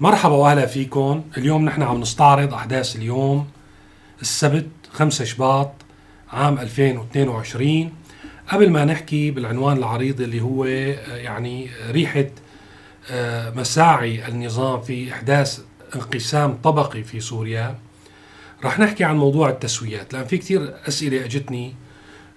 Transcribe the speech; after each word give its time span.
مرحبا 0.00 0.34
واهلا 0.34 0.66
فيكم. 0.66 1.24
اليوم 1.36 1.64
نحن 1.64 1.82
عم 1.82 2.00
نستعرض 2.00 2.54
أحداث 2.54 2.96
اليوم 2.96 3.46
السبت 4.22 4.68
5 4.92 5.24
شباط 5.24 5.72
عام 6.32 6.58
2022 6.58 7.92
قبل 8.48 8.70
ما 8.70 8.84
نحكي 8.84 9.30
بالعنوان 9.30 9.76
العريض 9.76 10.20
اللي 10.20 10.40
هو 10.40 10.64
آه، 10.64 11.16
يعني 11.16 11.70
ريحة 11.90 12.24
آه، 13.10 13.50
مساعي 13.50 14.28
النظام 14.28 14.80
في 14.80 15.12
إحداث 15.12 15.60
انقسام 15.94 16.54
طبقي 16.64 17.02
في 17.02 17.20
سوريا 17.20 17.78
رح 18.64 18.78
نحكي 18.78 19.04
عن 19.04 19.16
موضوع 19.16 19.48
التسويات. 19.48 20.12
لأن 20.12 20.24
في 20.24 20.38
كثير 20.38 20.74
أسئلة 20.88 21.24
أجتني 21.24 21.74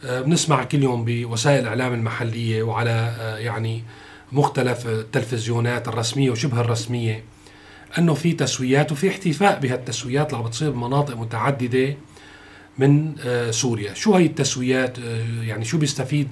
آه، 0.06 0.22
بنسمع 0.22 0.64
كل 0.64 0.84
يوم 0.84 1.06
بوسائل 1.06 1.60
الاعلام 1.60 1.94
المحلية 1.94 2.64
وعلى 2.64 3.16
يعني 3.40 3.84
مختلف 4.32 4.88
التلفزيونات 4.88 5.88
الرسمية 5.88 6.32
وشبه 6.32 6.62
الرسمية. 6.62 7.31
أنه 7.98 8.14
في 8.14 8.34
تسويات 8.34 8.92
وفي 8.92 9.10
احتفاء 9.10 9.60
بهالتسويات 9.60 10.28
اللي 10.28 10.38
عم 10.44 10.50
بتصير 10.50 10.72
بمناطق 10.72 11.18
متعددة 11.18 11.96
من 12.78 13.16
آه، 13.26 13.52
سوريا. 13.52 13.94
شو 13.94 14.16
هي 14.16 14.26
التسويات؟ 14.26 15.00
آه، 15.00 15.44
يعني 15.44 15.66
شو 15.66 15.78
بيستفيد 15.78 16.28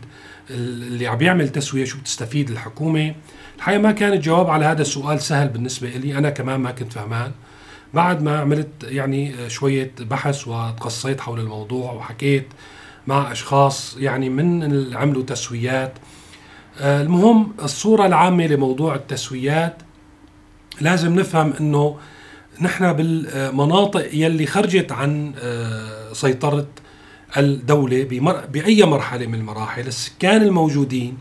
اللي 0.50 1.08
عم 1.08 1.22
يعمل 1.22 1.50
تسوية؟ 1.50 1.86
شو 1.86 2.00
بتستفيد 2.00 2.50
الحكومة؟ 2.50 3.16
الحقيقة 3.58 3.82
ما 3.82 3.92
كان 3.92 4.14
الجواب 4.14 4.50
على 4.50 4.66
هذا 4.66 4.82
السؤال 4.82 5.22
سهل 5.22 5.48
بالنسبة 5.48 5.90
لي 5.90 6.18
أنا 6.18 6.30
كمان 6.30 6.60
ما 6.60 6.72
كنت 6.72 6.94
فهمان. 6.94 7.32
بعد 7.94 8.22
ما 8.22 8.40
عملت 8.40 8.84
يعني 8.84 9.34
آه، 9.36 9.48
شوية 9.48 9.92
بحث 10.00 10.48
وتقصيت 10.48 11.22
حول 11.22 11.40
الموضوع 11.40 11.92
وحكيت 11.92 12.48
مع 13.08 13.32
أشخاص 13.32 13.98
يعني 14.00 14.30
من 14.30 14.64
اللي 14.64 14.98
عملوا 14.98 15.24
تسويات 15.24 15.94
المهم 16.82 17.54
الصورة 17.64 18.06
العامة 18.06 18.48
لموضوع 18.48 18.96
التسويات 18.96 19.78
لازم 20.82 21.20
نفهم 21.20 21.54
إنه 21.60 21.98
نحن 22.62 22.94
بالمناطق 22.94 24.10
يلي 24.14 24.46
خرجت 24.46 24.92
عن 24.92 25.34
آه، 25.40 26.14
سيطرة 26.14 26.68
الدولة 27.38 28.04
بأي 28.52 28.84
مرحلة 28.84 29.26
من 29.28 29.36
المراحل 29.36 29.88
السكان 29.88 30.42
الموجودين 30.42 31.18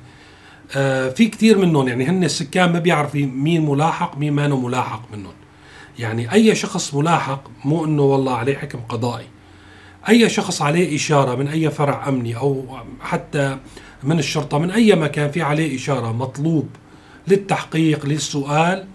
آه، 0.76 1.08
في 1.08 1.28
كثير 1.28 1.58
منهم 1.58 1.88
يعني 1.88 2.06
هن 2.06 2.24
السكان 2.24 2.72
ما 2.72 2.78
بيعرفوا 2.78 3.20
مين 3.20 3.70
ملاحق 3.70 4.18
مين 4.18 4.32
ما 4.32 4.48
ملاحق 4.48 5.02
منهم. 5.12 5.32
يعني 5.98 6.32
أي 6.32 6.54
شخص 6.54 6.94
ملاحق 6.94 7.50
مو 7.64 7.84
أنه 7.84 8.02
والله 8.02 8.36
عليه 8.36 8.56
حكم 8.56 8.78
قضائي. 8.88 9.26
أي 10.08 10.28
شخص 10.28 10.62
عليه 10.62 10.96
إشارة 10.96 11.34
من 11.34 11.48
أي 11.48 11.70
فرع 11.70 12.08
أمني 12.08 12.36
أو 12.36 12.78
حتى 13.00 13.58
من 14.02 14.18
الشرطة 14.18 14.58
من 14.58 14.70
أي 14.70 14.94
مكان 14.94 15.30
في 15.30 15.42
عليه 15.42 15.76
إشارة 15.76 16.12
مطلوب 16.12 16.68
للتحقيق 17.28 18.06
للسؤال 18.06 18.86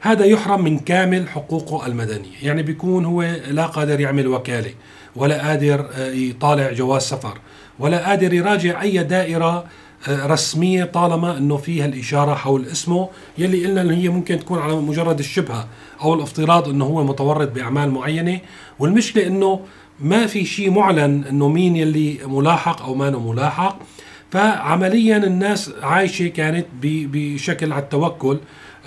هذا 0.00 0.24
يحرم 0.24 0.64
من 0.64 0.78
كامل 0.78 1.28
حقوقه 1.28 1.86
المدنية. 1.86 2.36
يعني 2.42 2.62
بيكون 2.62 3.04
هو 3.04 3.22
لا 3.50 3.66
قادر 3.66 4.00
يعمل 4.00 4.26
وكالة 4.26 4.70
ولا 5.16 5.48
قادر 5.48 5.88
آه، 5.94 6.10
يطالع 6.10 6.72
جواز 6.72 7.02
سفر 7.02 7.38
ولا 7.78 8.08
قادر 8.08 8.32
يراجع 8.32 8.82
أي 8.82 9.02
دائرة 9.02 9.64
آه، 10.08 10.26
رسمية 10.26 10.84
طالما 10.84 11.38
أنه 11.38 11.56
فيها 11.56 11.86
الإشارة 11.86 12.34
حول 12.34 12.66
اسمه 12.66 13.08
يلي 13.38 13.66
قلنا 13.66 13.80
أنه 13.80 13.94
هي 13.94 14.08
ممكن 14.08 14.38
تكون 14.38 14.58
على 14.58 14.76
مجرد 14.76 15.18
الشبهة 15.18 15.68
أو 16.02 16.14
الافتراض 16.14 16.68
أنه 16.68 16.84
هو 16.84 17.04
متورط 17.04 17.52
بأعمال 17.52 17.90
معينة. 17.90 18.40
والمشكلة 18.78 19.26
أنه 19.26 19.60
ما 20.00 20.26
في 20.26 20.44
شيء 20.44 20.70
معلن 20.70 21.24
أنه 21.30 21.48
مين 21.48 21.76
يلي 21.76 22.18
ملاحق 22.26 22.82
أو 22.82 22.94
ما 22.94 23.10
ملاحق. 23.10 23.78
فعمليا 24.30 25.16
الناس 25.16 25.70
عايشة 25.82 26.26
كانت 26.26 26.66
بشكل 26.82 27.72
على 27.72 27.82
التوكل. 27.82 28.38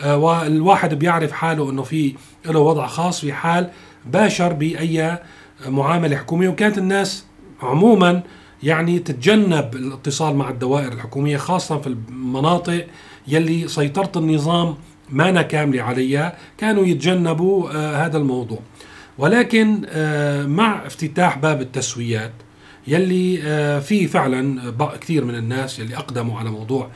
والواحد 0.06 0.94
بيعرف 0.94 1.32
حاله 1.32 1.70
إنه 1.70 1.84
في 1.84 2.16
له 2.46 2.60
وضع 2.60 2.88
خاص 2.88 3.22
في 3.22 3.34
حال 3.34 3.70
باشر 4.06 4.54
بأي 4.54 5.20
معاملة 5.68 6.18
حكومية. 6.18 6.50
وكانت 6.50 6.78
الناس 6.78 7.26
عموما 7.62 8.24
يعني 8.64 9.00
تتجنب 9.00 9.76
الاتصال 9.76 10.36
مع 10.36 10.50
الدوائر 10.50 10.94
الحكومية 10.94 11.38
خاصه 11.38 11.78
في 11.78 11.88
المناطق 11.88 12.88
يلي 13.28 13.68
سيطرة 13.68 14.12
النظام 14.16 14.76
ما 15.10 15.42
كاملة 15.42 15.84
عليها. 15.84 16.38
كانوا 16.58 16.86
يتجنبوا 16.86 17.70
آه 17.70 18.06
هذا 18.06 18.18
الموضوع. 18.18 18.60
ولكن 19.18 19.82
آه 19.90 20.46
مع 20.46 20.86
افتتاح 20.86 21.38
باب 21.38 21.62
التسويات 21.62 22.32
يلي 22.88 23.40
آه 23.44 23.80
في 23.80 24.08
فعلا 24.08 24.74
كثير 25.02 25.26
من 25.26 25.36
الناس 25.36 25.80
يلي 25.80 25.98
أقدموا 25.98 26.40
على 26.40 26.50
موضوع 26.50 26.90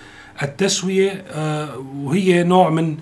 التسوية 0.44 1.24
آه، 1.30 1.78
وهي 1.96 2.44
نوع 2.44 2.70
من 2.70 2.98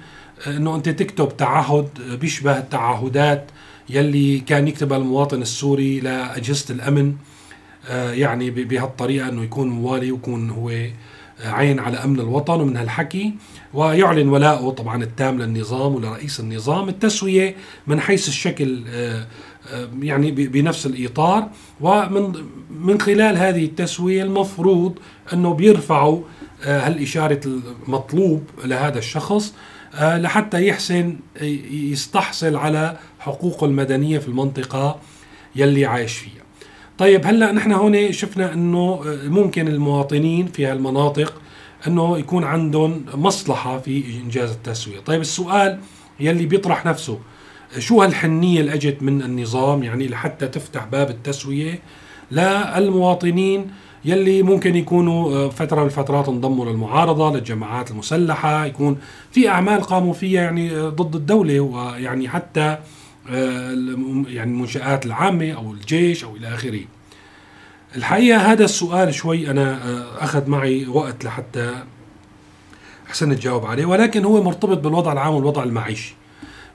آه، 0.48 0.58
إنه 0.58 0.76
أنت 0.76 0.90
تكتب 0.90 1.38
تعهد 1.38 1.90
بيشبه 2.22 2.58
التعهدات 2.58 3.52
يلي 3.90 4.40
كان 4.40 4.68
يكتبها 4.68 4.98
المواطن 4.98 5.42
السوري 5.42 6.00
لأجهزة 6.00 6.76
الأمن 6.76 7.16
آه، 7.90 8.12
يعني 8.12 8.52
بهالطريقة 8.52 9.30
إنه 9.30 9.44
يكون 9.44 9.70
موالي 9.70 10.12
ويكون 10.12 10.50
هو 10.50 10.72
عين 11.46 11.80
على 11.80 11.98
أمن 11.98 12.20
الوطن 12.20 12.62
ومن 12.62 12.78
هالحكي. 12.78 13.34
ويعلن 13.74 14.30
ولاءه 14.30 14.70
طبعا 14.70 15.04
التام 15.04 15.42
للنظام 15.42 15.96
ولرئيس 15.96 16.40
النظام. 16.40 16.90
التسوية 16.90 17.56
من 17.88 18.00
حيث 18.00 18.28
الشكل 18.28 18.84
يعني 20.02 20.32
بنفس 20.32 20.86
الإطار. 20.86 21.50
ومن 21.82 22.34
من 22.70 23.02
خلال 23.02 23.38
هذه 23.38 23.66
التسوية 23.66 24.24
المفروض 24.24 25.00
إنه 25.34 25.54
بيرفعوا 25.54 26.22
هالإشارة 26.64 27.40
المطلوب 27.46 28.44
لهذا 28.66 28.98
الشخص؟ 29.00 29.54
آه، 29.96 30.18
لحتى 30.18 30.68
يحسن 30.68 31.16
يستحصل 31.72 32.56
على 32.56 32.98
حقوقه 33.20 33.66
المدنية 33.66 34.18
في 34.20 34.28
المنطقة 34.28 35.00
يلي 35.56 35.86
عايش 35.86 36.18
فيها. 36.18 36.44
طيب 36.98 37.26
هلأ 37.26 37.52
نحن 37.52 37.72
هون 37.72 38.12
شفنا 38.12 38.54
إنه 38.54 39.02
آه، 39.06 39.28
ممكن 39.28 39.68
المواطنين 39.68 40.48
في 40.48 40.66
هالمناطق 40.66 41.42
إنه 41.88 42.18
يكون 42.18 42.44
عندهم 42.44 43.06
مصلحة 43.14 43.80
في 43.80 44.04
إنجاز 44.24 44.52
التسوية، 44.52 45.00
طيب 45.00 45.22
السؤال 45.22 45.80
يلي 46.20 46.46
بيطرح 46.46 46.86
نفسه 46.86 47.20
شو 47.80 48.02
هالحنية 48.02 48.60
اللي 48.62 48.74
أجت 48.74 49.04
من 49.04 49.22
النظام؟ 49.22 49.84
يعني 49.84 50.08
لحتى 50.08 50.48
تفتح 50.48 50.86
باب 50.86 51.10
التسوية 51.10 51.80
للمواطنين 52.32 53.72
يلي 54.06 54.44
ممكن 54.44 54.76
يكونوا 54.76 55.36
آه، 55.36 55.50
فترة 55.50 55.80
من 55.80 55.86
الفترات 55.86 56.30
انضموا 56.30 56.66
للمعارضة 56.66 57.36
للجماعات 57.36 57.92
المسلحة 57.92 58.66
يكون 58.66 58.98
في 59.32 59.50
أعمال 59.50 59.82
قاموا 59.82 60.14
فيها 60.14 60.42
يعني 60.42 60.72
آه، 60.72 60.90
ضد 60.90 61.16
الدولة 61.16 61.60
ويعني 61.60 62.30
حتى 62.30 62.78
آه، 63.30 63.72
يعني 64.28 64.52
المنشآت 64.52 65.06
العامة 65.06 65.52
أو 65.52 65.74
الجيش 65.74 66.24
أو 66.24 66.36
إلى 66.36 66.56
آخره. 66.56 66.80
الحقيقة 67.96 68.52
هذا 68.52 68.66
السؤال 68.66 69.14
شوي 69.14 69.52
أنا 69.52 69.80
أخذ 70.20 70.50
معي 70.50 70.88
وقت 70.88 71.26
لحتى 71.26 71.76
أحسن 73.08 73.32
أجاوب 73.32 73.66
عليه 73.66 73.86
ولكن 73.86 74.26
هو 74.26 74.44
مرتبط 74.44 74.78
بالوضع 74.78 75.12
العام 75.12 75.34
والوضع 75.34 75.64
المعيشي. 75.64 76.16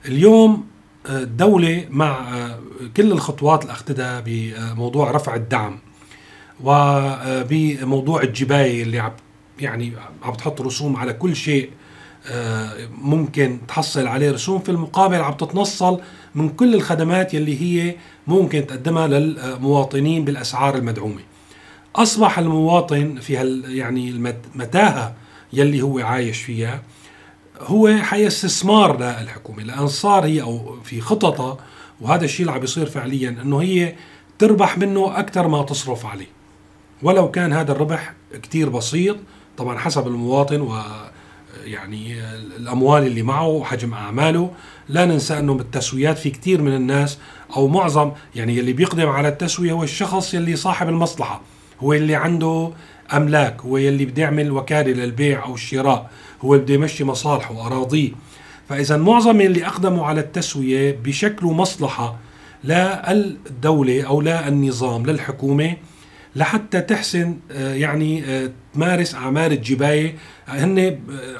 اليوم 0.05 0.65
الدولة 1.09 1.85
مع 1.89 2.49
كل 2.97 3.11
الخطوات 3.11 3.61
اللي 3.61 3.73
أخذتها 3.73 4.23
بموضوع 4.25 5.11
رفع 5.11 5.35
الدعم 5.35 5.79
وبموضوع 6.63 8.21
الجباية 8.21 8.83
اللي 8.83 8.99
عم 8.99 9.11
يعني 9.59 9.93
عم 10.23 10.33
تحط 10.33 10.61
رسوم 10.61 10.95
على 10.95 11.13
كل 11.13 11.35
شيء 11.35 11.69
آه، 12.27 12.89
ممكن 13.01 13.59
تحصل 13.67 14.07
عليه 14.07 14.31
رسوم 14.31 14.59
في 14.59 14.69
المقابل 14.69 15.15
عم 15.15 15.33
تتنصل 15.33 16.01
من 16.35 16.49
كل 16.49 16.75
الخدمات 16.75 17.33
يلي 17.33 17.61
هي 17.61 17.95
ممكن 18.27 18.67
تقدمها 18.67 19.07
للمواطنين 19.07 20.25
بالأسعار 20.25 20.75
المدعومة. 20.75 21.21
أصبح 21.95 22.39
المواطن 22.39 23.15
في 23.15 23.37
هال 23.37 23.77
يعني 23.77 24.09
المتاهه 24.09 25.15
يلي 25.53 25.81
هو 25.81 25.99
عايش 25.99 26.41
فيها 26.41 26.81
هو 27.61 27.97
حي 27.97 28.27
استثمار 28.27 28.97
للحكومة 28.97 29.63
لأن 29.63 29.87
صار 29.87 30.25
هي 30.25 30.41
أو 30.41 30.75
في 30.83 31.01
خططها 31.01 31.57
وهذا 32.01 32.25
الشيء 32.25 32.41
اللي 32.41 32.51
عم 32.51 32.59
بيصير 32.59 32.85
فعليا 32.85 33.29
إنه 33.29 33.61
هي 33.61 33.95
تربح 34.39 34.77
منه 34.77 35.19
أكثر 35.19 35.47
ما 35.47 35.63
تصرف 35.63 36.05
عليه. 36.05 36.38
ولو 37.03 37.31
كان 37.31 37.53
هذا 37.53 37.71
الربح 37.71 38.13
كتير 38.43 38.69
بسيط 38.69 39.17
طبعا 39.57 39.77
حسب 39.77 40.07
المواطن 40.07 40.61
و 40.61 40.81
يعني 41.63 42.15
الأموال 42.57 43.07
اللي 43.07 43.21
معه 43.23 43.47
وحجم 43.47 43.93
أعماله. 43.93 44.51
لا 44.89 45.05
ننسى 45.05 45.39
أنه 45.39 45.53
بالتسويات 45.53 46.17
في 46.17 46.29
كثير 46.29 46.61
من 46.61 46.75
الناس 46.75 47.17
أو 47.55 47.67
معظم 47.67 48.11
يعني 48.35 48.59
اللي 48.59 48.73
بيقدم 48.73 49.09
على 49.09 49.27
التسوية 49.27 49.71
هو 49.71 49.83
الشخص 49.83 50.33
اللي 50.33 50.55
صاحب 50.55 50.89
المصلحة 50.89 51.41
هو 51.79 51.93
اللي 51.93 52.15
عنده 52.15 52.71
أملاك 53.13 53.61
هو 53.61 53.77
اللي 53.77 54.05
بده 54.05 54.21
يعمل 54.21 54.51
وكالة 54.51 54.91
للبيع 54.91 55.45
أو 55.45 55.53
الشراء 55.53 56.09
هو 56.41 56.53
اللي 56.53 56.63
بده 56.65 56.73
يمشي 56.73 57.03
مصالحه 57.03 57.53
وأراضيه. 57.53 58.11
فاذا 58.69 58.97
معظم 58.97 59.41
اللي 59.41 59.65
أقدموا 59.65 60.05
على 60.05 60.21
التسوية 60.21 60.97
بشكلوا 61.03 61.53
مصلحة 61.53 62.17
للدوله 62.63 64.03
أو 64.03 64.21
للنظام 64.21 65.05
للحكومه 65.05 65.75
لحتى 66.35 66.81
تحسن 66.81 67.37
آه، 67.51 67.73
يعني 67.73 68.25
آه، 68.25 68.51
تمارس 68.73 69.15
أعمال 69.15 69.51
الجباية. 69.51 70.15
هن 70.47 70.99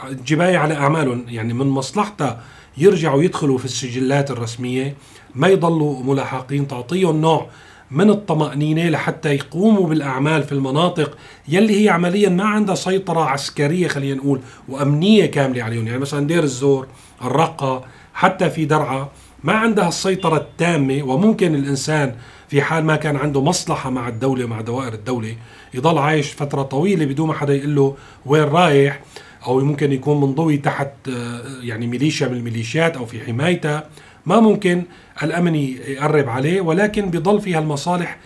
الجباية 0.10 0.58
آه، 0.58 0.60
على 0.60 0.74
أعمالهم 0.74 1.26
يعني 1.28 1.54
من 1.54 1.68
مصلحتها 1.68 2.42
يرجعوا 2.78 3.24
يدخلوا 3.24 3.58
في 3.58 3.66
السجلات 3.66 4.32
الرسمية 4.32 4.96
ما 5.36 5.48
يضلوا 5.48 6.04
ملاحقين 6.04 6.68
تعطيهم 6.68 7.22
نوع 7.22 7.50
من 7.92 8.10
الطمأنينة 8.10 8.90
لحتى 8.90 9.36
يقوموا 9.36 9.88
بالأعمال 9.88 10.44
في 10.44 10.52
المناطق 10.52 11.18
يلي 11.48 11.84
هي 11.84 11.90
عمليا 11.90 12.30
ما 12.30 12.44
عندها 12.44 12.76
سيطرة 12.76 13.22
عسكرية 13.22 13.88
خلينا 13.88 14.16
نقول 14.16 14.42
وأمنية 14.68 15.26
كاملة 15.26 15.64
عليهم. 15.64 15.88
يعني 15.88 16.00
مثلا 16.00 16.28
دير 16.28 16.44
الزور 16.44 16.88
الرقة 17.22 17.86
حتى 18.14 18.50
في 18.50 18.66
درعا 18.66 19.10
ما 19.44 19.54
عندها 19.54 19.88
السيطرة 19.88 20.38
التامة 20.38 21.04
وممكن 21.04 21.56
الإنسان 21.56 22.16
في 22.50 22.62
حال 22.62 22.86
ما 22.86 22.96
كان 22.96 23.16
عنده 23.16 23.42
مصلحة 23.42 23.90
مع 23.90 24.08
الدولة 24.08 24.46
مع 24.46 24.62
دوائر 24.62 24.94
الدولة 24.94 25.36
يضل 25.74 25.98
عايش 25.98 26.32
فترة 26.34 26.62
طويلة 26.62 27.06
بدون 27.06 27.28
ما 27.28 27.34
حدا 27.34 27.56
يقول 27.56 27.76
له 27.76 27.96
وين 28.26 28.44
رايح 28.44 29.02
أو 29.46 29.60
ممكن 29.60 29.92
يكون 29.92 30.22
منضوي 30.22 30.58
تحت 30.58 30.92
آه، 31.10 31.42
يعني 31.62 31.88
ميليشيا 31.88 32.28
من 32.28 32.38
الميليشيات 32.38 32.98
أو 32.98 33.06
في 33.06 33.20
حمايتها. 33.26 33.90
ما 34.26 34.40
ممكن 34.40 34.84
الأمن 35.24 35.56
يقرب 35.56 36.30
عليه 36.30 36.62
ولكن 36.62 37.10
بيضل 37.10 37.42
فيها 37.42 37.60
المصالح 37.60 38.18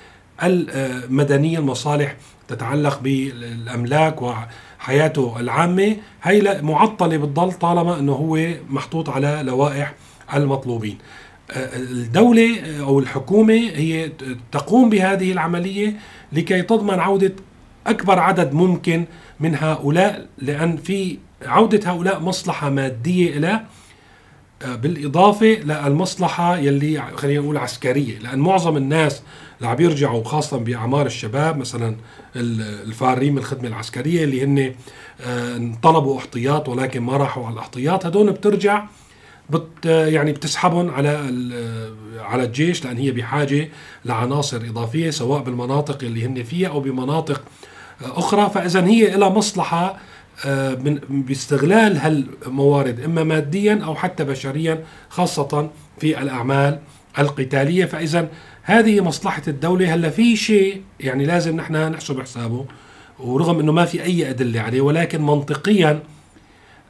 المدنية 0.44 1.60
المصالح 1.60 2.16
تتعلق 2.48 3.00
بالأملاك 3.00 4.22
وحياته 4.22 5.40
العامة. 5.40 5.96
هي 6.24 6.60
معطلة 6.62 7.18
بتضل 7.18 7.52
طالما 7.52 8.00
أنه 8.00 8.14
هو 8.14 8.40
محطوط 8.70 9.10
على 9.10 9.42
لوائح 9.46 9.94
المطلوبين. 10.34 10.98
الدولة 11.56 12.80
أو 12.80 13.00
الحكومة 13.00 13.54
هي 13.54 14.12
تقوم 14.52 14.90
بهذه 14.90 15.32
العملية 15.32 15.96
لكي 16.34 16.62
تضمن 16.62 17.00
عودة 17.00 17.34
أكبر 17.88 18.20
عدد 18.20 18.54
ممكن 18.54 19.06
من 19.40 19.56
هؤلاء 19.56 20.28
لأن 20.38 20.78
في 20.78 21.18
عودة 21.46 21.92
هؤلاء 21.92 22.20
مصلحة 22.20 22.70
مادية 22.70 23.38
إلى 23.38 23.62
بالإضافة 24.66 25.46
للمصلحة 25.46 26.58
يلي 26.58 27.04
خلينا 27.16 27.42
نقول 27.42 27.58
عسكرية. 27.58 28.20
لأن 28.20 28.40
معظم 28.40 28.78
الناس 28.78 29.24
اللي 29.58 29.68
عم 29.68 29.82
يرجعوا 29.82 30.24
خاصة 30.24 30.58
بأعمار 30.58 31.06
الشباب 31.06 31.58
مثلا 31.58 31.96
الفارين 32.36 33.32
من 33.32 33.38
الخدمة 33.38 33.68
العسكرية 33.68 34.24
اللي 34.24 34.44
هن 34.44 34.76
آه، 35.22 35.72
طلبوا 35.84 36.18
احتياط 36.18 36.70
ولكن 36.70 37.00
ما 37.02 37.18
راحوا 37.18 37.46
على 37.46 37.54
الاحتياط 37.54 38.06
هدول 38.06 38.32
بترجع 38.32 38.86
بت 39.50 39.86
يعني 39.86 40.32
بتسحبهم 40.32 40.90
على 40.90 41.10
على 42.20 42.44
الجيش 42.44 42.86
لأن 42.86 42.98
هي 42.98 43.12
بحاجة 43.12 43.70
لعناصر 44.06 44.58
إضافية 44.58 45.10
سواء 45.10 45.42
بالمناطق 45.42 46.04
اللي 46.04 46.26
هن 46.26 46.44
فيها 46.44 46.70
أو 46.70 46.80
بمناطق 46.80 47.44
أخرى. 48.02 48.50
فاذا 48.50 48.86
هي 48.86 49.18
لها 49.18 49.30
مصلحة 49.30 50.00
آه، 50.46 50.78
باستغلال 51.10 51.98
هالموارد 51.98 53.00
إما 53.00 53.24
ماديا 53.24 53.80
أو 53.84 53.96
حتى 53.96 54.24
بشريا 54.24 54.84
خاصة 55.10 55.70
في 55.98 56.22
الأعمال 56.22 56.80
القتالية. 57.20 57.86
فاذا 57.86 58.30
هذه 58.64 59.02
مصلحة 59.02 59.42
الدولة. 59.48 59.94
هلأ 59.94 60.10
في 60.10 60.36
شيء 60.36 60.82
يعني 61.00 61.26
لازم 61.26 61.56
نحن 61.56 61.76
نحسب 61.76 62.22
حسابه 62.22 62.66
ورغم 63.20 63.60
إنه 63.60 63.72
ما 63.72 63.86
في 63.86 64.04
أي 64.04 64.30
أدلة 64.30 64.62
عليه 64.62 64.82
ولكن 64.82 65.22
منطقيا 65.22 66.04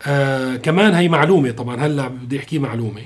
آه 0.07 0.55
كمان 0.55 0.93
هي 0.93 1.09
معلومة 1.09 1.51
طبعا 1.51 1.85
هلأ 1.85 2.07
بدي 2.07 2.39
أحكي 2.39 2.59
معلومة. 2.59 3.01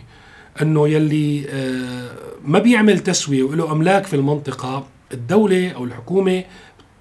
إنه 0.62 0.88
يلي 0.88 1.46
آه 1.50 2.10
ما 2.46 2.60
بيعمل 2.60 3.00
تسوية 3.00 3.44
وله 3.44 3.72
أملاك 3.72 4.06
في 4.06 4.16
المنطقة 4.16 4.88
الدولة 5.14 5.72
أو 5.72 5.84
الحكومة 5.84 6.44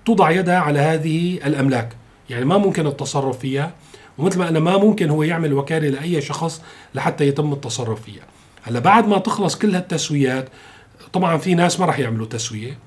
تضع 0.05 0.31
يدها 0.31 0.59
على 0.59 0.79
هذه 0.79 1.39
الأملاك. 1.47 1.89
يعني 2.31 2.45
ما 2.45 2.59
ممكن 2.59 2.87
التصرف 2.87 3.39
فيها 3.39 3.73
ومثل 4.19 4.39
ما 4.39 4.49
أنا 4.49 4.61
ما 4.61 4.77
ممكن 4.77 5.11
هو 5.11 5.23
يعمل 5.23 5.53
وكالة 5.53 5.89
لأي 5.89 6.21
شخص 6.21 6.63
لحتى 6.95 7.29
يتم 7.29 7.53
التصرف 7.53 8.03
فيها. 8.03 8.25
هلأ 8.63 8.79
بعد 8.79 9.09
ما 9.09 9.19
تخلص 9.19 9.59
كل 9.59 9.75
هالتسويات 9.75 10.49
طبعا 11.13 11.37
في 11.37 11.55
ناس 11.55 11.81
ما 11.81 11.87
راح 11.87 11.99
يعملوا 11.99 12.27
تسوية. 12.27 12.79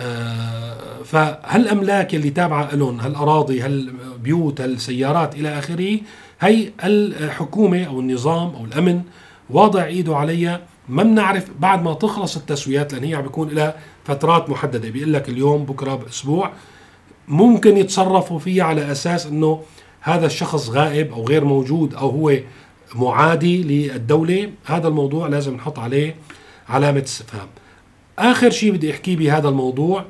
آه 0.00 1.02
فهالأملاك 1.04 2.14
اللي 2.14 2.30
تابعة 2.30 2.74
لهم 2.74 3.00
هالأراضي 3.00 3.60
هالبيوت 3.60 4.60
هالسيارات 4.60 5.34
إلى 5.34 5.58
آخره 5.58 5.98
هي 6.42 6.72
الحكومة 6.84 7.84
أو 7.84 8.00
النظام 8.00 8.54
أو 8.54 8.64
الأمن 8.64 9.02
واضع 9.50 9.84
إيده 9.84 10.16
عليها. 10.16 10.60
ما 10.88 11.02
بنعرف 11.02 11.50
بعد 11.60 11.82
ما 11.82 11.94
تخلص 11.94 12.36
التسويات 12.36 12.92
لأن 12.92 13.04
هي 13.04 13.14
عم 13.14 13.22
بيكون 13.22 13.48
لها 13.48 13.76
فترات 14.04 14.50
محددة. 14.50 14.90
بيقول 14.90 15.12
لك 15.12 15.28
اليوم 15.28 15.64
بكرة 15.64 15.94
بأسبوع 15.94 16.52
ممكن 17.28 17.76
يتصرفوا 17.76 18.38
فيها 18.38 18.64
على 18.64 18.92
أساس 18.92 19.26
إنه 19.26 19.62
هذا 20.00 20.26
الشخص 20.26 20.68
غائب 20.68 21.12
أو 21.12 21.26
غير 21.26 21.44
موجود 21.44 21.94
أو 21.94 22.10
هو 22.10 22.38
معادي 22.94 23.62
للدولة. 23.62 24.50
هذا 24.64 24.88
الموضوع 24.88 25.28
لازم 25.28 25.54
نحط 25.54 25.78
عليه 25.78 26.16
علامة 26.68 27.02
استفهام. 27.02 27.48
آخر 28.18 28.50
شيء 28.50 28.72
بدي 28.72 28.90
أحكيه 28.90 29.16
بهذا 29.16 29.48
الموضوع 29.48 30.04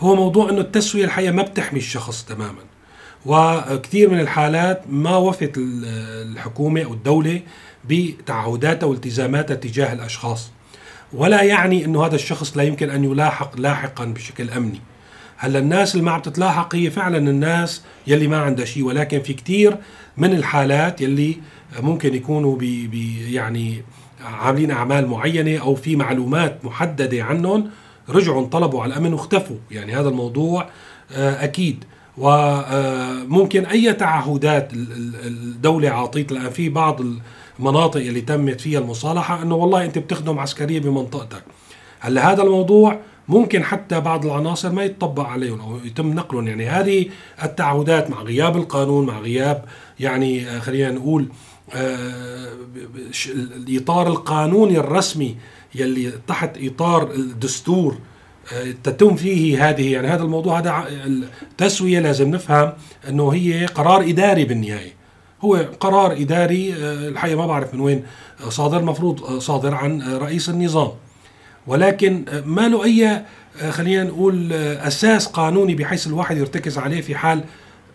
هو 0.00 0.14
موضوع 0.14 0.50
إنه 0.50 0.60
التسوية 0.60 1.04
الحقيقة 1.04 1.32
ما 1.32 1.42
بتحمي 1.42 1.78
الشخص 1.78 2.24
تماما. 2.24 2.62
وكثير 3.26 4.10
من 4.10 4.20
الحالات 4.20 4.82
ما 4.88 5.16
وفت 5.16 5.52
الحكومة 5.56 6.82
أو 6.82 6.92
الدولة 6.92 7.40
بتعهداتها 7.88 8.86
والتزاماتها 8.86 9.54
تجاه 9.54 9.92
الأشخاص. 9.92 10.50
ولا 11.12 11.42
يعني 11.42 11.84
إنه 11.84 12.06
هذا 12.06 12.14
الشخص 12.14 12.56
لا 12.56 12.62
يمكن 12.62 12.90
أن 12.90 13.04
يلاحق 13.04 13.60
لاحقا 13.60 14.04
بشكل 14.04 14.50
أمني. 14.50 14.80
هلأ 15.36 15.58
الناس 15.58 15.94
اللي 15.94 16.04
ما 16.04 16.12
عم 16.12 16.20
تتلاحق 16.20 16.74
هي 16.74 16.90
فعلا 16.90 17.18
الناس 17.18 17.82
يلي 18.06 18.28
ما 18.28 18.38
عندها 18.38 18.64
شيء 18.64 18.84
ولكن 18.84 19.22
في 19.22 19.34
كثير 19.34 19.76
من 20.16 20.32
الحالات 20.32 21.00
يلي 21.00 21.36
ممكن 21.80 22.14
يكونوا 22.14 22.56
بي 22.56 22.86
بي 22.86 23.32
يعني 23.32 23.82
عاملين 24.24 24.70
أعمال 24.70 25.06
معينة 25.06 25.58
أو 25.60 25.74
في 25.74 25.96
معلومات 25.96 26.64
محددة 26.64 27.24
عنهم 27.24 27.70
رجعوا 28.08 28.40
انطلبوا 28.40 28.82
على 28.82 28.92
الأمن 28.92 29.12
واختفوا. 29.12 29.56
يعني 29.70 29.96
هذا 29.96 30.08
الموضوع 30.08 30.68
آه، 31.12 31.44
أكيد. 31.44 31.84
وممكن 32.18 33.66
أي 33.66 33.92
تعهدات 33.92 34.72
الدولة 34.72 35.90
عاطيت. 35.90 36.32
الان 36.32 36.50
في 36.50 36.68
بعض 36.68 37.00
المناطق 37.58 38.00
اللي 38.00 38.20
تمت 38.20 38.60
فيها 38.60 38.80
المصالحة 38.80 39.42
إنه 39.42 39.54
والله 39.54 39.84
أنت 39.84 39.98
بتخدم 39.98 40.38
عسكرية 40.38 40.80
بمنطقتك. 40.80 41.42
هلأ 42.00 42.32
هذا 42.32 42.42
الموضوع 42.42 43.00
ممكن 43.28 43.64
حتى 43.64 44.00
بعض 44.00 44.26
العناصر 44.26 44.72
ما 44.72 44.84
يتطبق 44.84 45.26
عليهم 45.26 45.60
أو 45.60 45.76
يتم 45.84 46.14
نقلهم. 46.14 46.48
يعني 46.48 46.66
هذه 46.66 47.06
التعهدات 47.42 48.10
مع 48.10 48.22
غياب 48.22 48.56
القانون 48.56 49.06
مع 49.06 49.18
غياب 49.18 49.64
يعني 50.00 50.48
آه، 50.48 50.58
خلينا 50.58 50.90
نقول 50.90 51.28
آه، 51.74 52.52
الاطار 53.68 54.06
القانوني 54.06 54.78
الرسمي 54.78 55.36
يلي 55.74 56.12
تحت 56.26 56.58
إطار 56.58 57.10
الدستور 57.10 57.98
تتم 58.84 59.16
فيه 59.16 59.68
هذه 59.68 59.92
يعني 59.92 60.08
هذا 60.08 60.22
الموضوع 60.22 60.58
هذا 60.58 60.84
التسويه 61.42 62.00
لازم 62.00 62.30
نفهم 62.30 62.72
إنه 63.08 63.28
هي 63.28 63.66
قرار 63.66 64.02
إداري 64.02 64.44
بالنهاية. 64.44 64.92
هو 65.40 65.56
قرار 65.80 66.12
إداري 66.12 66.74
الحقيقة 66.82 67.36
ما 67.36 67.46
بعرف 67.46 67.74
من 67.74 67.80
وين 67.80 68.02
صادر 68.48 68.78
المفروض 68.78 69.38
صادر 69.38 69.74
عن 69.74 70.02
رئيس 70.02 70.48
النظام. 70.48 70.90
ولكن 71.66 72.24
ما 72.44 72.68
له 72.68 72.84
أي 72.84 73.22
خلينا 73.70 74.04
نقول 74.04 74.52
أساس 74.52 75.26
قانوني 75.26 75.74
بحيث 75.74 76.06
الواحد 76.06 76.36
يرتكز 76.36 76.78
عليه 76.78 77.00
في 77.00 77.14
حال 77.14 77.44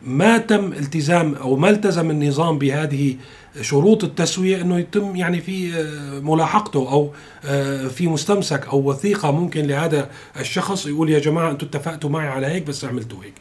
ما 0.04 0.38
تم 0.38 0.74
التزام 0.74 1.36
أو 1.36 1.56
ما 1.56 1.70
التزم 1.70 2.10
النظام 2.10 2.58
بهذه 2.58 3.16
شروط 3.62 4.04
التسوية 4.04 4.62
إنه 4.62 4.80
يتم 4.80 5.16
يعني 5.16 5.42
في 5.42 5.72
ملاحقته 6.24 6.92
أو 6.92 7.12
في 7.90 8.08
مستمسك 8.08 8.68
أو 8.68 8.90
وثيقة 8.90 9.32
ممكن 9.32 9.68
لهذا 9.68 10.10
الشخص 10.40 10.86
يقول 10.86 11.10
يا 11.10 11.20
جماعة 11.20 11.52
أنتم 11.52 11.68
اتفقتوا 11.68 12.10
معي 12.10 12.28
على 12.28 12.48
هيك 12.48 12.68
بس 12.68 12.86
عملتوا 12.86 13.24
هيك. 13.24 13.34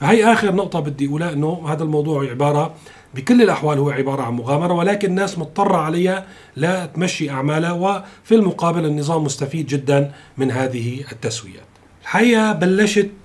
فهي 0.00 0.32
آخر 0.32 0.54
نقطة 0.54 0.80
بدي 0.80 1.06
أقولها 1.06 1.32
إنه 1.32 1.64
هذا 1.68 1.82
الموضوع 1.82 2.30
عبارة 2.30 2.74
بكل 3.14 3.42
الأحوال 3.42 3.78
هو 3.78 3.90
عبارة 3.90 4.22
عن 4.22 4.32
مغامرة 4.32 4.72
ولكن 4.72 5.08
الناس 5.08 5.38
مضطرة 5.38 5.76
عليها 5.76 6.26
لا 6.56 6.86
تمشي 6.86 7.30
أعمالها 7.30 7.72
وفي 7.72 8.34
المقابل 8.34 8.84
النظام 8.84 9.24
مستفيد 9.24 9.66
جدا 9.66 10.12
من 10.38 10.50
هذه 10.50 11.04
التسويات 11.12 11.66
الحقيقة 12.02 12.52
بلشت 12.52 12.98
آه، 13.06 13.23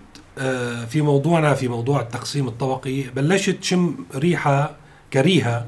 في 0.86 1.02
موضوعنا 1.02 1.54
في 1.54 1.68
موضوع 1.68 2.02
التقسيم 2.02 2.48
الطبقي 2.48 3.02
بلشت 3.02 3.64
شم 3.64 3.96
ريحة 4.16 4.76
كريهة 5.14 5.66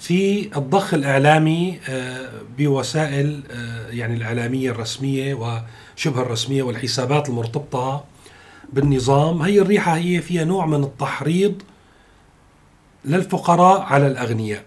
في 0.00 0.50
الضخ 0.56 0.94
الإعلامي 0.94 1.80
آه، 1.88 2.30
بوسائل 2.58 3.42
آه، 3.50 3.88
يعني 3.88 4.14
الإعلامية 4.14 4.70
الرسمية 4.70 5.34
وشبه 5.34 6.22
الرسمية 6.22 6.62
والحسابات 6.62 7.28
المرتبطة 7.28 8.04
بالنظام. 8.72 9.42
هي 9.42 9.60
الريحة 9.60 9.96
هي 9.96 10.22
فيها 10.22 10.44
نوع 10.44 10.66
من 10.66 10.84
التحريض 10.84 11.62
للفقراء 13.04 13.80
على 13.80 14.06
الأغنياء. 14.06 14.64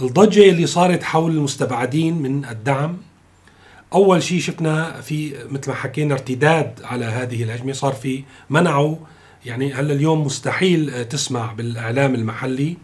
الضجة 0.00 0.50
اللي 0.50 0.66
صارت 0.66 1.02
حول 1.02 1.30
المستبعدين 1.30 2.22
من 2.22 2.44
الدعم 2.44 2.96
أول 3.92 4.22
شيء 4.22 4.40
شفنا 4.40 5.00
في 5.00 5.34
مثل 5.50 5.70
ما 5.70 5.76
حكينا 5.76 6.14
ارتداد 6.14 6.80
على 6.84 7.04
هذه 7.04 7.42
الهجمة 7.42 7.72
صار 7.72 7.92
في 7.92 8.24
منعوا 8.50 8.96
يعني 9.46 9.72
هلأ 9.72 9.92
اليوم 9.92 10.24
مستحيل 10.24 11.04
تسمع 11.04 11.52
بالإعلام 11.52 12.14
المحلي 12.14 12.76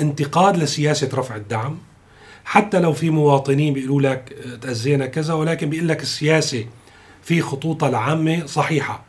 انتقاد 0.00 0.56
لسياسة 0.56 1.08
رفع 1.14 1.36
الدعم. 1.36 1.78
حتى 2.44 2.80
لو 2.80 2.92
في 2.92 3.10
مواطنين 3.10 3.74
بيقولوا 3.74 4.12
لك 4.12 4.36
تأذينا 4.62 5.06
كذا 5.06 5.34
ولكن 5.34 5.70
بيقول 5.70 5.88
لك 5.88 6.02
السياسة 6.02 6.64
في 7.22 7.40
خطوطها 7.40 7.88
العامة 7.88 8.46
صحيحة. 8.46 9.04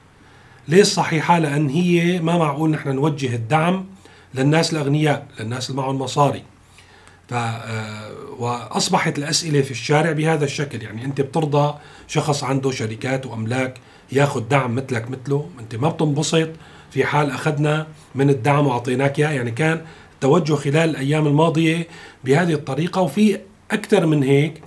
ليش 0.68 0.88
صحيحة؟ 0.88 1.40
لأن 1.40 1.70
هي 1.70 2.20
ما 2.20 2.38
معقول 2.38 2.70
نحن 2.70 2.90
نوجه 2.90 3.36
الدعم 3.36 3.86
للناس 4.36 4.74
الأغنياء 4.74 5.28
للناس 5.40 5.70
اللي 5.70 5.82
معهم 5.82 6.02
مصاري. 6.02 6.44
ف 7.28 7.34
آه، 7.34 8.12
وأصبحت 8.40 9.18
الأسئلة 9.18 9.62
في 9.62 9.72
الشارع 9.72 10.12
بهذا 10.12 10.46
الشكل. 10.46 10.82
يعني 10.84 11.06
أنت 11.06 11.22
بترضى 11.22 11.76
شخص 12.08 12.44
عنده 12.44 12.72
شركات 12.72 13.26
وأملاك 13.26 13.78
ياخذ 14.12 14.42
دعم 14.42 14.76
مثلك 14.76 15.12
مثله. 15.12 15.50
أنت 15.60 15.76
ما 15.76 15.90
بتنبسط. 15.90 16.50
في 16.92 17.06
حال 17.06 17.32
أخذنا 17.32 17.88
من 18.16 18.30
الدعم 18.30 18.68
وأعطيناك 18.68 19.20
إياه. 19.20 19.30
يعني 19.30 19.52
كان 19.52 19.82
التوجه 20.14 20.54
خلال 20.54 20.90
الأيام 20.90 21.28
الماضية 21.28 21.88
بهذه 22.24 22.54
الطريقة. 22.54 23.02
وفي 23.02 23.40
أكثر 23.72 24.06
من 24.06 24.24
هيك 24.24 24.62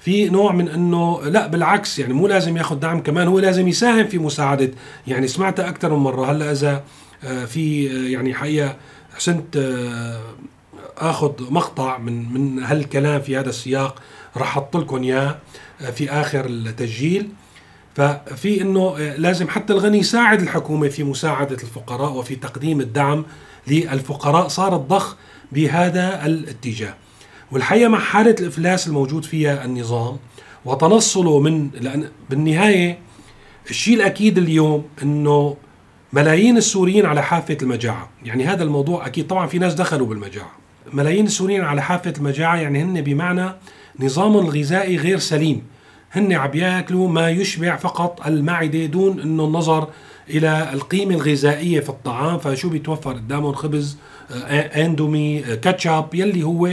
في 0.00 0.28
نوع 0.28 0.52
من 0.52 0.68
إنه 0.68 1.20
لا 1.24 1.46
بالعكس. 1.46 1.98
يعني 1.98 2.14
مو 2.14 2.26
لازم 2.26 2.56
ياخذ 2.56 2.76
دعم 2.76 3.02
كمان 3.02 3.28
هو 3.28 3.38
لازم 3.38 3.68
يساهم 3.68 4.06
في 4.06 4.18
مساعدة. 4.18 4.70
يعني 5.06 5.28
سمعتها 5.28 5.68
أكثر 5.68 5.92
من 5.92 5.98
مرة. 5.98 6.32
هلأ 6.32 6.52
إذا 6.52 6.84
آه، 7.24 7.44
في 7.44 7.90
آه، 7.90 8.08
يعني 8.08 8.34
حقيقة 8.34 8.76
حسنت 9.16 9.56
آه، 9.56 10.20
آخذ 11.00 11.52
مقطع 11.52 11.98
من 11.98 12.32
من 12.32 12.62
هالكلام 12.62 13.20
في 13.20 13.36
هذا 13.36 13.48
السياق. 13.48 14.02
راح 14.36 14.48
أحط 14.48 14.76
لكم 14.76 15.02
إياه 15.02 15.38
في 15.94 16.10
آخر 16.10 16.46
التسجيل. 16.46 17.28
ففي 17.94 18.60
إنه 18.60 18.98
لازم 18.98 19.48
حتى 19.48 19.72
الغني 19.72 19.98
يساعد 19.98 20.42
الحكومة 20.42 20.88
في 20.88 21.04
مساعدة 21.04 21.56
الفقراء 21.62 22.12
وفي 22.12 22.36
تقديم 22.36 22.80
الدعم 22.80 23.24
للفقراء. 23.66 24.48
صار 24.48 24.76
الضخ 24.76 25.16
بهذا 25.52 26.26
الاتجاه. 26.26 26.94
والحقيقة 27.52 27.88
مع 27.88 27.98
حالة 27.98 28.36
الإفلاس 28.40 28.86
الموجود 28.86 29.24
فيها 29.24 29.64
النظام 29.64 30.16
وتنصله 30.64 31.40
من 31.40 31.70
لأن 31.74 32.08
بالنهاية 32.30 32.98
الشيء 33.70 33.96
الأكيد 33.96 34.38
اليوم 34.38 34.84
إنه 35.02 35.56
ملايين 36.12 36.56
السوريين 36.56 37.06
على 37.06 37.22
حافة 37.22 37.56
المجاعة، 37.62 38.10
يعني 38.24 38.44
هذا 38.44 38.62
الموضوع 38.62 39.06
أكيد 39.06 39.26
طبعا 39.26 39.46
في 39.46 39.58
ناس 39.58 39.74
دخلوا 39.74 40.06
بالمجاعة. 40.06 40.59
ملايين 40.92 41.26
السوريين 41.26 41.64
على 41.64 41.82
حافة 41.82 42.12
المجاعة 42.18 42.56
يعني 42.56 42.82
هن 42.82 43.00
بمعنى 43.00 43.52
نظام 44.00 44.38
الغذائي 44.38 44.96
غير 44.96 45.18
سليم. 45.18 45.62
هن 46.12 46.32
عم 46.32 46.50
ياكلوا 46.54 47.08
ما 47.08 47.30
يشبع 47.30 47.76
فقط 47.76 48.26
المعدة 48.26 48.86
دون 48.86 49.20
إنه 49.20 49.44
النظر 49.44 49.88
إلى 50.30 50.70
القيمة 50.72 51.14
الغذائية 51.14 51.80
في 51.80 51.88
الطعام. 51.88 52.38
فشو 52.38 52.68
بيتوفر 52.68 53.12
قدامهم؟ 53.12 53.52
خبز 53.52 53.96
آه، 54.30 54.84
إندومي 54.84 55.44
آه، 55.44 55.54
كاتشاب. 55.54 56.14
يلي 56.14 56.42
هو 56.42 56.70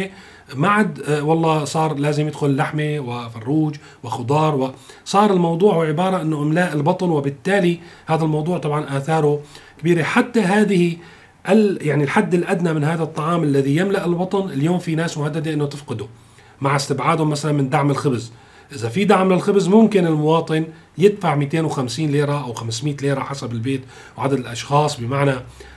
ما 0.56 0.68
عاد 0.68 1.02
آه، 1.02 1.24
والله 1.24 1.66
صار 1.66 1.94
لازم 1.94 2.28
يدخل 2.28 2.56
لحمة 2.56 3.00
وفروج 3.00 3.76
وخضار 4.04 4.74
وصار 5.06 5.34
الموضوع 5.34 5.88
عبارة 5.88 6.22
إنه 6.22 6.42
إملاء 6.42 6.74
البطن 6.74 7.10
وبالتالي 7.10 7.80
هذا 8.06 8.24
الموضوع 8.24 8.58
طبعا 8.58 8.98
آثاره 8.98 9.40
كبيرة. 9.80 10.04
حتى 10.04 10.40
هذه 10.40 10.98
يعني 11.82 12.04
الحد 12.04 12.34
الأدنى 12.34 12.74
من 12.74 12.84
هذا 12.84 13.04
الطعام 13.04 13.44
الذي 13.44 13.76
يملأ 13.76 14.06
البطن 14.06 14.50
اليوم 14.50 14.80
في 14.80 14.96
ناس 14.96 15.18
مهددة 15.18 15.54
إنه 15.54 15.66
تفقده 15.66 16.08
مع 16.62 16.76
استبعادهم 16.76 17.30
مثلا 17.30 17.52
من 17.52 17.70
دعم 17.70 17.92
الخبز. 17.92 18.32
إذا 18.72 18.90
في 18.90 19.06
دعم 19.06 19.34
للخبز 19.34 19.68
ممكن 19.68 20.08
المواطن 20.08 20.66
يدفع 20.98 21.36
250 21.36 22.06
ليرة 22.06 22.44
أو 22.44 22.54
500 22.54 22.96
ليرة 23.02 23.20
حسب 23.20 23.52
البيت 23.52 23.82
وعدد 24.18 24.34
الأشخاص 24.34 25.00
بمعنى 25.00 25.34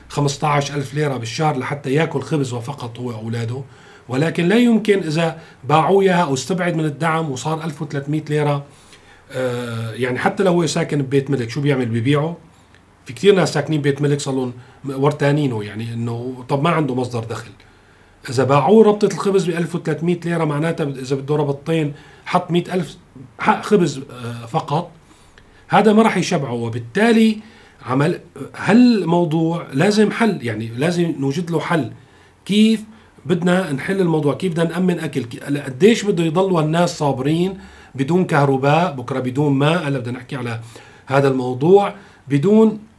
15 0.08 0.74
ألف 0.74 0.94
ليرة 0.94 1.16
بالشهر 1.16 1.58
لحتى 1.58 1.94
يأكل 1.94 2.20
خبز 2.20 2.52
وفقط 2.52 2.98
هو 2.98 3.08
وأولاده. 3.08 3.62
ولكن 4.08 4.48
لا 4.48 4.56
يمكن 4.56 4.98
إذا 4.98 5.38
باعوا 5.64 6.02
إياها 6.02 6.22
أو 6.22 6.34
استبعد 6.34 6.76
من 6.76 6.84
الدعم 6.84 7.30
وصار 7.30 7.64
1300 7.64 8.22
ليرة 8.28 8.64
آه 9.32 9.92
يعني 9.92 10.18
حتى 10.18 10.42
لو 10.42 10.52
هو 10.52 10.66
ساكن 10.66 11.02
ببيت 11.02 11.30
ملك 11.30 11.50
شو 11.50 11.60
بيعمل؟ 11.60 11.86
ببيعه 11.86 12.36
في 13.10 13.16
كثير 13.16 13.34
ناس 13.34 13.54
ساكنين 13.54 13.82
بيت 13.82 14.02
ملك 14.02 14.20
صار 14.20 14.34
لهم 14.34 14.52
ورتانينه 14.88 15.64
يعني 15.64 15.94
إنه 15.94 16.44
طب 16.48 16.62
ما 16.62 16.70
عنده 16.70 16.94
مصدر 16.94 17.24
دخل. 17.24 17.50
إذا 18.28 18.44
باعوه 18.44 18.84
ربطة 18.84 19.06
الخبز 19.06 19.50
ب 19.50 19.50
1300 19.50 20.20
ليرة 20.24 20.44
معناتها 20.44 20.84
إذا 20.84 21.16
بده 21.16 21.36
ربطتين 21.36 21.92
حط 22.26 22.50
100000 22.50 22.96
حق 23.38 23.62
خبز 23.62 23.98
آه، 23.98 24.46
فقط. 24.46 24.90
هذا 25.68 25.92
ما 25.92 26.02
راح 26.02 26.16
يشبعه 26.16 26.52
وبالتالي 26.52 27.38
عمل 27.86 28.20
هالموضوع 28.56 29.66
لازم 29.72 30.10
حل 30.10 30.38
يعني 30.42 30.68
لازم 30.68 31.14
نوجد 31.18 31.50
له 31.50 31.60
حل. 31.60 31.92
كيف 32.44 32.82
بدنا 33.26 33.72
نحل 33.72 34.00
الموضوع؟ 34.00 34.34
كيف 34.34 34.52
بدنا 34.52 34.64
نأمن 34.64 34.98
أكل؟ 35.00 35.24
قديش 35.66 36.04
بده 36.04 36.24
يضلوا 36.24 36.60
الناس 36.60 36.98
صابرين 36.98 37.58
بدون 37.94 38.24
كهرباء؟ 38.24 38.92
بكرة 38.92 39.20
بدون 39.20 39.52
ماء. 39.52 39.88
هلا 39.88 39.98
بدنا 39.98 40.18
نحكي 40.18 40.36
على 40.36 40.60
هذا 41.06 41.28
الموضوع. 41.28 41.94
بدون 42.28 42.89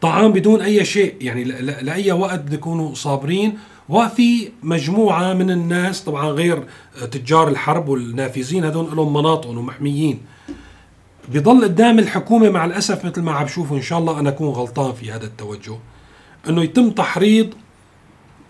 طعام 0.00 0.32
بدون 0.32 0.60
أي 0.60 0.84
شيء 0.84 1.14
يعني 1.20 1.44
لأي 1.44 2.12
وقت 2.12 2.40
بده 2.40 2.54
يكونوا 2.54 2.94
صابرين. 2.94 3.58
وفي 3.88 4.48
مجموعة 4.62 5.34
من 5.34 5.50
الناس 5.50 6.00
طبعا 6.00 6.28
غير 6.28 6.64
تجار 7.10 7.48
الحرب 7.48 7.88
والنافذين 7.88 8.64
هذول 8.64 8.96
لهم 8.96 9.12
مناطق 9.12 9.48
ومحميين. 9.50 10.20
بضل 11.28 11.64
قدام 11.64 11.98
الحكومة 11.98 12.50
مع 12.50 12.64
الأسف 12.64 13.04
مثل 13.04 13.22
ما 13.22 13.32
عم 13.32 13.44
بشوفوا 13.44 13.76
إن 13.76 13.82
شاء 13.82 13.98
الله 13.98 14.20
أنا 14.20 14.28
أكون 14.28 14.48
غلطان 14.48 14.92
في 14.92 15.12
هذا 15.12 15.24
التوجه 15.24 15.76
أنه 16.48 16.62
يتم 16.62 16.90
تحريض 16.90 17.54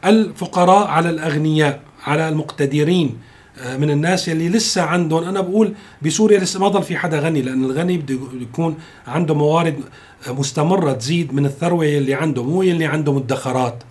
الفقراء 0.04 0.86
على 0.86 1.10
الأغنياء 1.10 1.80
على 2.06 2.28
المقتدرين 2.28 3.18
آه، 3.58 3.76
من 3.76 3.90
الناس 3.90 4.28
يلي 4.28 4.48
لسه 4.48 4.82
عندهم. 4.82 5.24
أنا 5.24 5.40
بقول 5.40 5.74
بسوريا 6.02 6.38
لسه 6.38 6.60
ما 6.60 6.68
ضل 6.68 6.82
في 6.82 6.96
حدا 6.96 7.20
غني 7.20 7.42
لأن 7.42 7.64
الغني 7.64 7.98
بده 7.98 8.18
يكون 8.40 8.76
عنده 9.06 9.34
موارد 9.34 9.80
مستمرة 10.28 10.92
تزيد 10.92 11.34
من 11.34 11.46
الثروة 11.46 11.84
يلي 11.84 12.14
عنده 12.14 12.42
مو 12.42 12.62
يلي 12.62 12.86
عنده 12.86 13.12
مدخرات. 13.12 13.82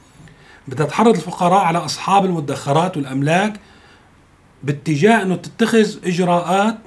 بدها 0.68 0.86
تحرض 0.86 1.16
الفقراء 1.16 1.64
على 1.64 1.78
أصحاب 1.78 2.26
المدخرات 2.26 2.98
والأملاك 2.98 3.60
باتجاه 4.64 5.22
إنه 5.22 5.36
تتخذ 5.36 5.96
إجراءات 6.06 6.78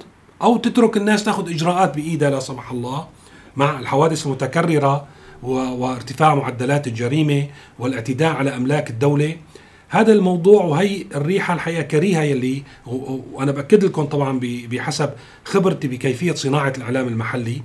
أو 0.41 0.57
تترك 0.57 0.97
الناس 0.97 1.23
تاخذ 1.23 1.49
إجراءات 1.49 1.95
بإيدها 1.95 2.29
لا 2.29 2.39
سمح 2.39 2.71
الله 2.71 3.07
مع 3.55 3.79
الحوادث 3.79 4.25
المتكررة 4.25 5.07
وارتفاع 5.43 6.35
معدلات 6.35 6.87
الجريمة 6.87 7.47
والاعتداء 7.79 8.33
على 8.33 8.55
أملاك 8.55 8.89
الدولة. 8.89 9.35
هذا 9.89 10.13
الموضوع 10.13 10.63
وهي 10.63 11.05
الريحة 11.15 11.53
الحقيقة 11.53 11.81
كريهة 11.81 12.21
يلي 12.21 12.63
وأنا 13.33 13.51
بأكد 13.51 13.83
لكم 13.83 14.03
طبعا 14.03 14.39
بحسب 14.43 15.09
خبرتي 15.45 15.87
بكيفية 15.87 16.33
صناعة 16.33 16.73
الإعلام 16.77 17.07
المحلي. 17.07 17.61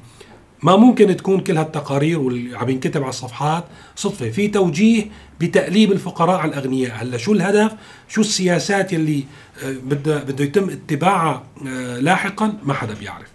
ما 0.63 0.77
ممكن 0.77 1.17
تكون 1.17 1.41
كل 1.41 1.57
هالتقارير 1.57 2.19
واللي 2.19 2.59
عم 2.59 2.69
ينكتب 2.69 3.03
على 3.03 3.11
الصفحات 3.11 3.65
صدفة. 3.97 4.31
في 4.31 4.49
توجيه 4.49 5.07
بتأليب 5.41 5.93
الفقراء 5.93 6.39
على 6.39 6.51
الأغنياء. 6.51 6.97
هلا 7.03 7.17
شو 7.17 7.33
الهدف؟ 7.33 7.73
شو 8.09 8.21
السياسات 8.21 8.93
يلي 8.93 9.25
آه، 9.65 9.73
بده 9.73 10.19
بده 10.19 10.45
يتم 10.45 10.71
اتباعها 10.71 11.43
آه، 11.67 11.99
لاحقا؟ 11.99 12.59
ما 12.63 12.75
حدا 12.75 12.95
بيعرف. 12.95 13.29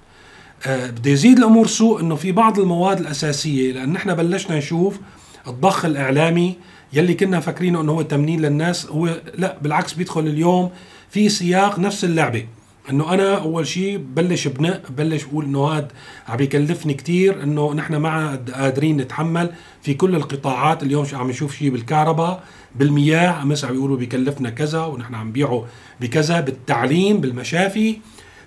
آه، 0.65 0.89
بده 0.89 1.11
يزيد 1.11 1.37
الأمور 1.37 1.67
سوء 1.67 2.01
إنه 2.01 2.15
في 2.15 2.31
بعض 2.31 2.59
المواد 2.59 2.99
الأساسية 2.99 3.71
لأن 3.71 3.93
نحن 3.93 4.15
بلشنا 4.15 4.57
نشوف 4.57 4.99
الضخ 5.47 5.85
الإعلامي 5.85 6.55
يلي 6.93 7.13
كنا 7.13 7.39
فاكرينه 7.39 7.81
إنه 7.81 7.91
هو 7.91 8.01
تمنين 8.01 8.41
للناس 8.41 8.85
هو 8.85 9.21
لا 9.37 9.57
بالعكس 9.61 9.93
بيدخل 9.93 10.21
اليوم 10.21 10.71
في 11.09 11.29
سياق 11.29 11.79
نفس 11.79 12.03
اللعبة. 12.03 12.45
إنه 12.89 13.13
أنا 13.13 13.37
أول 13.37 13.67
شيء 13.67 13.97
بلش 13.97 14.47
بنق 14.47 14.91
بلش 14.91 15.23
بقول 15.23 15.45
إنه 15.45 15.67
هذا 15.67 15.87
عم 16.27 16.39
يكلفني 16.39 16.93
كثير 16.93 17.43
إنه 17.43 17.73
نحن 17.73 17.95
ما 17.95 18.39
قادرين 18.53 18.97
نتحمل 18.97 19.49
في 19.81 19.93
كل 19.93 20.15
القطاعات 20.15 20.83
اليوم 20.83 21.05
عم 21.13 21.29
نشوف 21.29 21.55
شيء 21.55 21.69
بالكهرباء 21.69 22.43
بالمياه 22.75 23.41
امس 23.41 23.65
عم 23.65 23.75
يقولوا 23.75 23.97
بكلفنا 23.97 24.49
كذا 24.49 24.85
ونحن 24.85 25.15
عم 25.15 25.27
نبيعه 25.27 25.65
بكذا 26.01 26.39
بالتعليم 26.39 27.21
بالمشافي. 27.21 27.97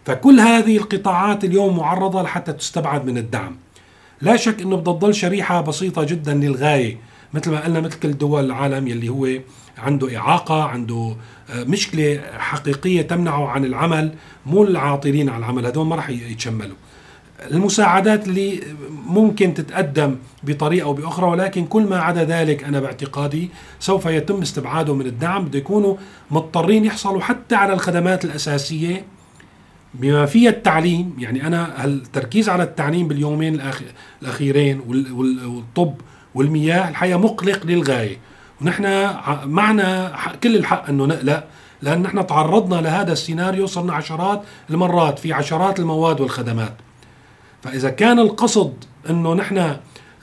فكل 0.04 0.40
هذه 0.40 0.76
القطاعات 0.76 1.44
اليوم 1.44 1.76
معرضة 1.76 2.22
لحتى 2.22 2.52
تستبعد 2.52 3.06
من 3.06 3.18
الدعم. 3.18 3.56
لا 4.20 4.36
شك 4.36 4.62
إنه 4.62 4.76
بتضل 4.76 5.14
شريحة 5.14 5.60
بسيطة 5.60 6.04
جدا 6.04 6.34
للغاية 6.34 6.98
مثل 7.34 7.50
ما 7.50 7.64
قلنا 7.64 7.80
مثل 7.80 7.98
كل 7.98 8.18
دول 8.18 8.44
العالم 8.44 8.88
يلي 8.88 9.08
هو 9.08 9.28
عنده 9.78 10.16
إعاقة 10.16 10.62
عنده 10.62 11.16
مشكلة 11.54 12.20
حقيقية 12.38 13.02
تمنعه 13.02 13.48
عن 13.48 13.64
العمل 13.64 14.12
مو 14.46 14.64
العاطلين 14.64 15.28
عن 15.28 15.38
العمل 15.38 15.66
هذول 15.66 15.86
ما 15.86 15.96
راح 15.96 16.10
يتشملوا. 16.10 16.76
المساعدات 17.50 18.28
اللي 18.28 18.60
ممكن 19.06 19.54
تتقدم 19.54 20.16
بطريقة 20.42 20.84
أو 20.84 20.92
بأخرى 20.92 21.26
ولكن 21.26 21.66
كل 21.66 21.82
ما 21.82 21.98
عدا 21.98 22.24
ذلك 22.24 22.64
أنا 22.64 22.80
باعتقادي 22.80 23.50
سوف 23.80 24.06
يتم 24.06 24.42
استبعاده 24.42 24.94
من 24.94 25.06
الدعم. 25.06 25.44
بده 25.44 25.58
يكونوا 25.58 25.96
مضطرين 26.30 26.84
يحصلوا 26.84 27.20
حتى 27.20 27.54
على 27.54 27.72
الخدمات 27.72 28.24
الأساسية. 28.24 29.04
بما 29.94 30.26
فيها 30.26 30.50
التعليم 30.50 31.16
يعني 31.18 31.46
أنا 31.46 31.84
التركيز 31.84 32.48
على 32.48 32.62
التعليم 32.62 33.08
باليومين 33.08 33.60
الأخيرين 34.22 34.80
والطب 35.44 35.94
والمياه 36.34 36.88
الحقيقة 36.88 37.18
مقلق 37.18 37.66
للغاية. 37.66 38.16
ونحن 38.60 39.10
معنا 39.44 40.16
كل 40.42 40.56
الحق 40.56 40.88
إنه 40.88 41.06
نقلق 41.06 41.44
لأن 41.82 42.02
نحن 42.02 42.26
تعرضنا 42.26 42.80
لهذا 42.80 43.12
السيناريو 43.12 43.66
صرنا 43.66 43.92
عشرات 43.92 44.42
المرات 44.70 45.18
في 45.18 45.32
عشرات 45.32 45.80
المواد 45.80 46.20
والخدمات. 46.20 46.74
فإذا 47.62 47.90
كان 47.90 48.18
القصد 48.18 48.84
إنه 49.10 49.34
نحن 49.34 49.76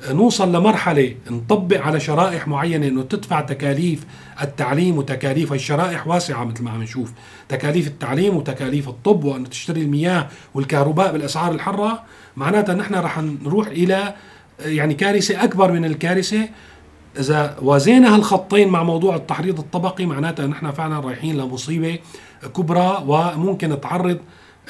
نوصل 0.10 0.56
لمرحلة 0.56 1.16
نطبق 1.32 1.82
على 1.82 2.00
شرائح 2.00 2.48
معينة 2.48 2.88
إنه 2.88 3.04
تدفع 3.04 3.42
تكاليف 3.42 4.06
التعليم 4.42 4.98
وتكاليف 4.98 5.54
الشرائح 5.54 6.08
واسعة 6.08 6.44
مثل 6.44 6.64
ما 6.64 6.72
عم 6.72 6.84
نشوف. 6.84 7.12
تكاليف 7.50 7.88
التعليم 7.88 8.38
وتكاليف 8.38 8.90
الطب 8.90 9.24
وأن 9.24 9.50
تشتري 9.50 9.82
المياه 9.82 10.28
والكهرباء 10.54 11.12
بالأسعار 11.12 11.52
الحرة 11.52 12.04
معناتها 12.38 12.76
نحن 12.76 12.96
رح 12.96 13.20
نروح 13.20 13.68
إلى 13.68 14.14
يعني 14.60 14.94
كارثة 14.94 15.44
أكبر 15.44 15.72
من 15.72 15.86
الكارثة 15.86 16.50
إذا 17.20 17.58
وازينا 17.62 18.16
هالخطين 18.16 18.70
مع 18.70 18.84
موضوع 18.84 19.16
التحريض 19.16 19.60
الطبقي 19.60 20.06
معناتها 20.06 20.48
نحن 20.48 20.72
فعلا 20.72 21.00
رايحين 21.00 21.38
لمصيبة 21.38 22.00
كبرى 22.56 23.04
وممكن 23.08 23.82
تعرض 23.82 24.20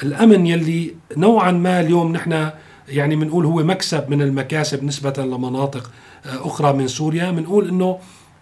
الأمن 0.02 0.46
يلي 0.46 0.94
نوعا 1.16 1.52
ما 1.52 1.80
اليوم 1.80 2.12
نحن 2.12 2.50
يعني 2.88 3.16
بنقول 3.16 3.44
هو 3.46 3.62
مكسب 3.62 4.10
من 4.10 4.22
المكاسب 4.22 4.84
نسبة 4.84 5.14
لمناطق 5.18 5.90
آه، 6.26 6.46
أخرى 6.46 6.72
من 6.72 6.88
سوريا. 6.88 7.30
بنقول 7.30 7.68
أنه 7.68 7.98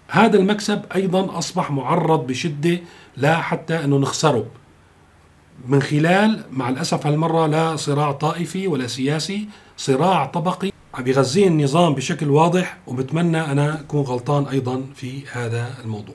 هذا 0.08 0.38
المكسب 0.38 0.82
أيضا 0.94 1.38
أصبح 1.38 1.70
معرض 1.70 2.26
بشدة 2.26 2.78
لا 3.16 3.40
حتى 3.40 3.84
أنه 3.84 3.98
نخسره. 3.98 4.44
من 5.68 5.82
خلال 5.82 6.44
مع 6.52 6.68
الأسف 6.68 7.06
هالمرة 7.06 7.46
لا 7.46 7.76
صراع 7.76 8.12
طائفي 8.12 8.66
ولا 8.66 8.86
سياسي 8.86 9.48
صراع 9.76 10.26
طبقي 10.26 10.71
عم 10.94 11.06
يغذيه 11.06 11.46
النظام 11.46 11.94
بشكل 11.94 12.30
واضح 12.30 12.76
وبتمنى 12.86 13.40
أنا 13.40 13.80
أكون 13.80 14.02
غلطان 14.02 14.46
أيضا 14.46 14.82
في 14.94 15.22
هذا 15.32 15.74
الموضوع. 15.84 16.14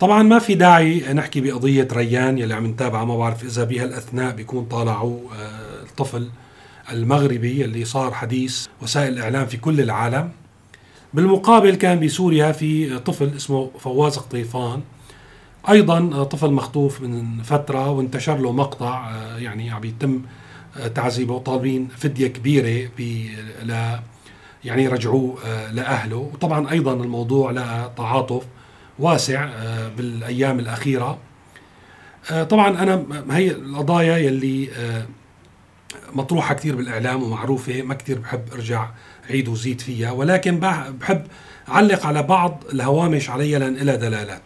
طبعا 0.00 0.22
ما 0.22 0.38
في 0.38 0.54
داعي 0.54 1.12
نحكي 1.12 1.40
بقضية 1.40 1.88
ريان 1.92 2.38
يلي 2.38 2.54
عم 2.54 2.66
نتابعها 2.66 3.04
ما 3.04 3.18
بعرف 3.18 3.44
إذا 3.44 3.64
بها 3.64 3.84
الأثناء 3.84 4.34
بيكون 4.34 4.64
طالعوا 4.64 5.18
آه، 5.38 5.82
الطفل 5.82 6.28
المغربي 6.92 7.64
اللي 7.64 7.84
صار 7.84 8.14
حديث 8.14 8.66
وسائل 8.82 9.12
الإعلام 9.12 9.46
في 9.46 9.56
كل 9.56 9.80
العالم. 9.80 10.30
بالمقابل 11.14 11.74
كان 11.74 12.00
بسوريا 12.00 12.52
في 12.52 12.98
طفل 12.98 13.30
اسمه 13.36 13.70
فواز 13.78 14.16
قطيفان. 14.16 14.80
أيضا 15.68 16.24
طفل 16.24 16.50
مخطوف 16.50 17.00
من 17.00 17.42
فترة 17.42 17.90
وانتشر 17.90 18.36
له 18.38 18.52
مقطع 18.52 19.10
آه، 19.10 19.38
يعني 19.38 19.70
عم 19.70 19.84
يتم 19.84 20.22
تعذيبه 20.94 21.38
طالبين 21.38 21.88
فدية 21.88 22.26
كبيرة 22.26 22.90
ل 23.62 23.98
يعني 24.64 24.84
يرجعوه 24.84 25.38
آه، 25.46 25.72
لأهله. 25.72 26.16
وطبعا 26.16 26.70
أيضا 26.70 26.92
الموضوع 26.92 27.50
لقى 27.50 27.92
تعاطف 27.96 28.44
واسع 28.98 29.48
بالأيام 29.96 30.58
الأخيرة. 30.58 31.18
طبعا 32.48 32.82
أنا 32.82 33.04
هي 33.30 33.50
القضايا 33.50 34.18
يلي 34.18 34.68
مطروحة 36.12 36.54
كثير 36.54 36.76
بالإعلام 36.76 37.22
ومعروفة 37.22 37.82
ما 37.82 37.94
كثير 37.94 38.18
بحب 38.18 38.42
أرجع 38.52 38.88
عيد 39.30 39.48
وزيد 39.48 39.80
فيها 39.80 40.12
ولكن 40.12 40.60
بحب 41.00 41.26
أعلق 41.68 42.06
على 42.06 42.22
بعض 42.22 42.64
الهوامش 42.72 43.30
عليها 43.30 43.58
لأن 43.58 43.74
لها 43.74 43.96
دلالات. 43.96 44.42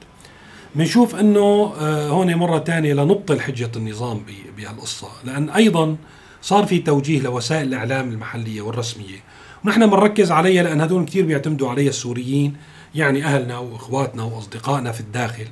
بنشوف 0.74 1.14
إنه 1.14 1.74
آه، 1.80 2.08
هون 2.08 2.34
مرة 2.34 2.58
ثانية 2.58 2.94
لنبطل 2.94 3.40
حجة 3.40 3.70
النظام 3.76 4.22
بهالقصة. 4.56 5.08
لأن 5.24 5.50
أيضا 5.50 5.96
صار 6.42 6.66
في 6.66 6.78
توجيه 6.78 7.20
لوسائل 7.20 7.68
الإعلام 7.68 8.08
المحلية 8.08 8.60
والرسمية. 8.60 9.18
ونحن 9.64 9.86
بنركز 9.86 10.32
عليها 10.32 10.62
لأن 10.62 10.80
هذول 10.80 11.04
كثير 11.04 11.26
بيعتمدوا 11.26 11.70
عليها 11.70 11.88
السوريين 11.88 12.56
يعني 12.94 13.24
أهلنا 13.24 13.58
وإخواتنا 13.58 14.22
وأصدقائنا 14.22 14.92
في 14.92 15.00
الداخل. 15.00 15.46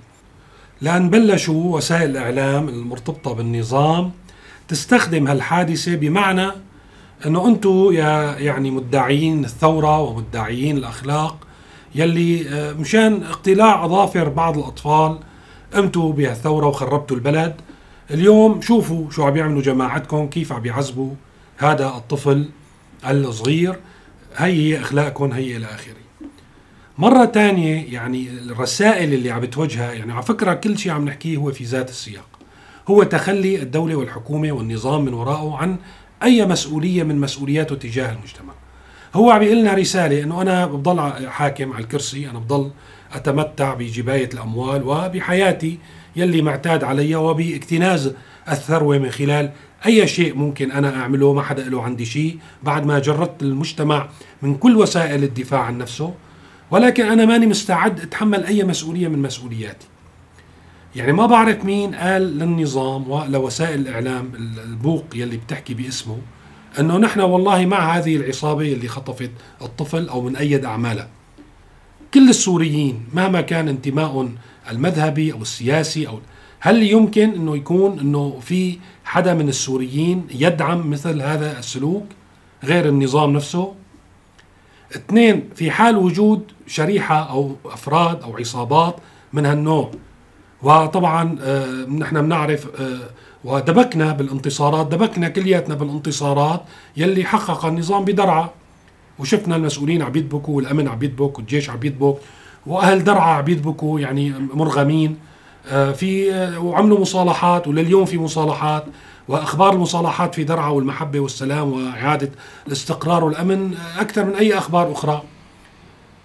لأن 0.81 1.11
بلشوا 1.11 1.77
وسائل 1.77 2.11
الإعلام 2.11 2.69
المرتبطة 2.69 3.33
بالنظام 3.33 4.11
تستخدم 4.69 5.29
هالحادثة 5.29 5.95
بمعنى 5.95 6.51
إنه 7.27 7.49
أنتم 7.49 7.89
يا 7.93 8.37
يعني 8.39 8.71
مدعيين 8.71 9.45
الثورة 9.45 10.01
ومدعيين 10.01 10.77
الأخلاق 10.77 11.46
يلي 11.97 12.49
آه، 12.49 12.73
مشان 12.73 13.23
اقتلاع 13.23 13.85
أظافر 13.85 14.29
بعض 14.29 14.59
الأطفال 14.59 15.19
قمتوا 15.75 16.13
بهالثورة 16.13 16.67
وخربتوا 16.67 17.17
البلد. 17.17 17.55
اليوم 18.11 18.61
شوفوا 18.61 19.11
شو 19.11 19.25
عم 19.25 19.37
يعملوا 19.37 19.63
جماعتكم 19.63 20.27
كيف 20.27 20.53
عم 20.53 20.67
يعذبوا 20.67 21.15
هذا 21.57 21.87
الطفل 21.87 22.49
الصغير. 23.05 23.77
هي 24.37 24.53
هي 24.75 24.81
اخلاقكم 24.81 25.33
هي 25.33 25.57
إلى 25.57 25.67
آخره. 25.67 25.97
مرة 26.99 27.25
تانية 27.25 27.93
يعني 27.93 28.29
الرسائل 28.29 29.15
اللي 29.15 29.31
عم 29.31 29.41
بتوجهها 29.41 29.93
يعني 29.93 30.13
على 30.13 30.23
فكرة 30.23 30.55
كل 30.55 30.79
شيء 30.79 30.93
عم 30.93 31.05
نحكيه 31.05 31.37
هو 31.37 31.53
في 31.53 31.65
ذات 31.65 31.91
السياق. 31.91 32.29
هو 32.89 33.03
تخلي 33.03 33.63
الدولة 33.63 33.95
والحكومة 33.95 34.53
والنظام 34.53 35.05
من 35.05 35.15
وراءه 35.15 35.57
عن 35.57 35.77
أي 36.23 36.47
مسؤولية 36.47 37.03
من 37.03 37.21
مسؤولياته 37.21 37.75
تجاه 37.75 38.13
المجتمع. 38.13 38.53
هو 39.17 39.31
عم 39.31 39.43
يقول 39.43 39.59
لنا 39.59 39.75
رسالة 39.75 40.23
أنه 40.23 40.43
أنا 40.43 40.67
بضل 40.67 41.29
حاكم 41.29 41.73
على 41.73 41.83
الكرسي 41.85 42.31
أنا 42.31 42.39
بضل 42.39 42.71
أتمتع 43.13 43.75
بجباية 43.75 44.29
الأموال 44.35 44.83
وبحياتي 44.83 45.79
يلي 46.17 46.43
معتاد 46.43 46.85
علي 46.85 47.17
وباكتناز 47.17 48.15
الثروة 48.49 48.99
من 48.99 49.11
خلال 49.11 49.51
أي 49.87 50.07
شيء 50.07 50.35
ممكن 50.35 50.73
أنا 50.73 51.01
أعمله. 51.01 51.33
ما 51.33 51.43
حدا 51.43 51.65
له 51.65 51.83
عندي 51.83 52.05
شيء. 52.05 52.39
بعد 52.63 52.87
ما 52.87 52.99
جردت 52.99 53.43
المجتمع 53.43 54.09
من 54.43 54.55
كل 54.55 54.77
وسائل 54.77 55.25
الدفاع 55.25 55.61
عن 55.61 55.79
نفسه 55.79 56.15
ولكن 56.71 57.07
أنا 57.07 57.25
ماني 57.25 57.47
مستعد 57.47 58.01
أتحمل 58.01 58.45
أي 58.45 58.65
مسؤولية 58.65 59.09
من 59.09 59.23
مسؤولياتي. 59.23 59.87
يعني 60.97 61.13
ما 61.13 61.27
بعرف 61.27 61.65
مين 61.65 61.95
قال 61.95 62.39
للنظام 62.39 63.11
ولوسائل 63.11 63.81
الإعلام 63.81 64.33
البوق 64.65 65.05
يلي 65.15 65.37
بتحكي 65.37 65.75
باسمه 65.75 66.19
أنه 66.81 66.99
نحن 66.99 67.21
والله 67.21 67.67
مع 67.67 67.97
هذه 67.97 68.17
العصابة 68.17 68.73
اللي 68.73 68.89
خطفت 68.89 69.31
الطفل 69.63 70.09
أو 70.09 70.21
من 70.21 70.37
أيد 70.37 70.65
اعمالها 70.65 71.09
كل 72.15 72.29
السوريين 72.29 73.05
مهما 73.15 73.41
كان 73.41 73.69
انتماء 73.69 74.29
المذهبي 74.71 75.33
أو 75.33 75.43
السياسي 75.43 76.09
أو 76.09 76.19
هل 76.61 76.83
يمكن 76.83 77.31
أنه 77.31 77.57
يكون 77.57 77.99
أنه 77.99 78.39
في 78.41 78.79
حدا 79.05 79.35
من 79.35 79.49
السوريين 79.49 80.27
يدعم 80.31 80.91
مثل 80.91 81.23
هذا 81.23 81.59
السلوك 81.59 82.05
غير 82.65 82.89
النظام 82.89 83.33
نفسه؟ 83.33 83.75
اثنين 84.97 85.49
في 85.55 85.71
حال 85.71 85.97
وجود 85.97 86.53
شريحة 86.67 87.31
أو 87.31 87.57
أفراد 87.65 88.23
أو 88.23 88.37
عصابات 88.37 88.97
من 89.33 89.47
هالنوع. 89.47 89.91
وطبعا 90.63 91.39
آه، 91.41 91.85
نحن 91.85 92.23
بنعرف 92.23 92.81
آه، 92.81 93.01
ودبكنا 93.47 94.13
بالانتصارات 94.13 94.87
دبكنا 94.87 95.29
كلياتنا 95.29 95.75
بالانتصارات 95.75 96.63
يلي 96.97 97.25
حقق 97.25 97.67
النظام 97.67 98.05
بدرعا 98.05 98.51
وشفنا 99.19 99.57
المسؤولين 99.57 100.03
عم 100.03 100.17
يدبكوا 100.17 100.57
والأمن 100.57 100.89
عم 100.89 101.03
يدبك 101.03 101.39
والجيش 101.39 101.71
عم 101.71 101.81
يدبك 101.85 102.17
وأهل 102.67 103.05
درعا 103.05 103.35
عم 103.35 103.49
يدبكوا 103.49 104.01
يعني 104.01 104.35
مرغمين 104.55 105.17
آه، 105.71 105.93
في 105.93 106.31
وعملوا 106.59 107.01
مصالحات 107.01 107.69
ولليوم 107.69 108.05
في 108.05 108.19
مصالحات 108.19 108.85
وأخبار 109.29 109.73
المصالحات 109.73 110.35
في 110.35 110.45
درعا 110.45 110.69
والمحبة 110.69 111.21
والسلام 111.21 111.73
وإعادة 111.73 112.31
الاستقرار 112.67 113.25
والأمن 113.25 113.75
أكثر 113.99 114.25
من 114.25 114.35
أي 114.35 114.59
أخبار 114.59 114.93
أخرى. 114.93 115.23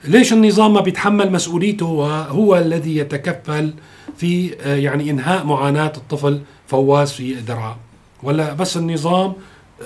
ليش 0.04 0.34
النظام 0.34 0.74
ما 0.74 0.82
بيتحمل 0.82 1.32
مسؤوليته 1.32 1.86
وهو 1.86 2.58
الذي 2.58 2.98
يتكفل 2.98 3.74
في 4.18 4.56
آه، 4.62 4.76
يعني 4.76 5.10
إنهاء 5.10 5.46
معاناة 5.46 5.94
الطفل 5.98 6.42
فواز 6.68 7.12
في 7.12 7.34
درعا 7.34 7.78
ولا 8.24 8.54
بس 8.54 8.78
النظام 8.78 9.34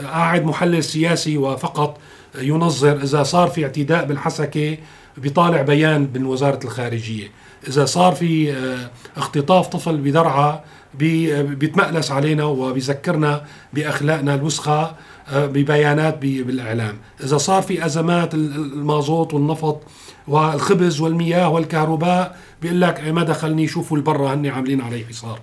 آه، 0.01 0.05
قاعد 0.05 0.45
محلل 0.45 0.83
سياسي 0.83 1.37
وفقط 1.37 1.97
ينظر 2.41 3.03
إذا 3.03 3.23
صار 3.23 3.47
في 3.47 3.63
اعتداء 3.63 4.05
بالحسكة 4.05 4.77
بيطالع 5.17 5.61
بيان 5.61 6.09
من 6.15 6.25
وزارة 6.25 6.59
الخارجية. 6.63 7.27
إذا 7.67 7.85
صار 7.85 8.15
في 8.15 8.53
آه، 8.53 8.89
اختطاف 9.17 9.67
طفل 9.67 9.97
بدرعا 9.97 10.63
بيتمألس 10.93 12.11
علينا 12.11 12.43
وبيذكرنا 12.43 13.45
بأخلاقنا 13.73 14.35
الوسخه 14.35 14.95
ببيانات 15.33 16.17
بالإعلام. 16.17 16.97
إذا 17.23 17.37
صار 17.37 17.61
في 17.61 17.85
أزمات 17.85 18.33
المازوت 18.33 19.33
والنفط 19.33 19.81
والخبز 20.27 21.01
والمياه 21.01 21.49
والكهرباء 21.49 22.37
بيقول 22.61 22.81
لك 22.81 23.07
ما 23.07 23.23
دخلني 23.23 23.67
شوفوا 23.67 23.97
البرة 23.97 24.33
هني 24.33 24.49
عاملين 24.49 24.81
علي 24.81 25.05
حصار. 25.05 25.39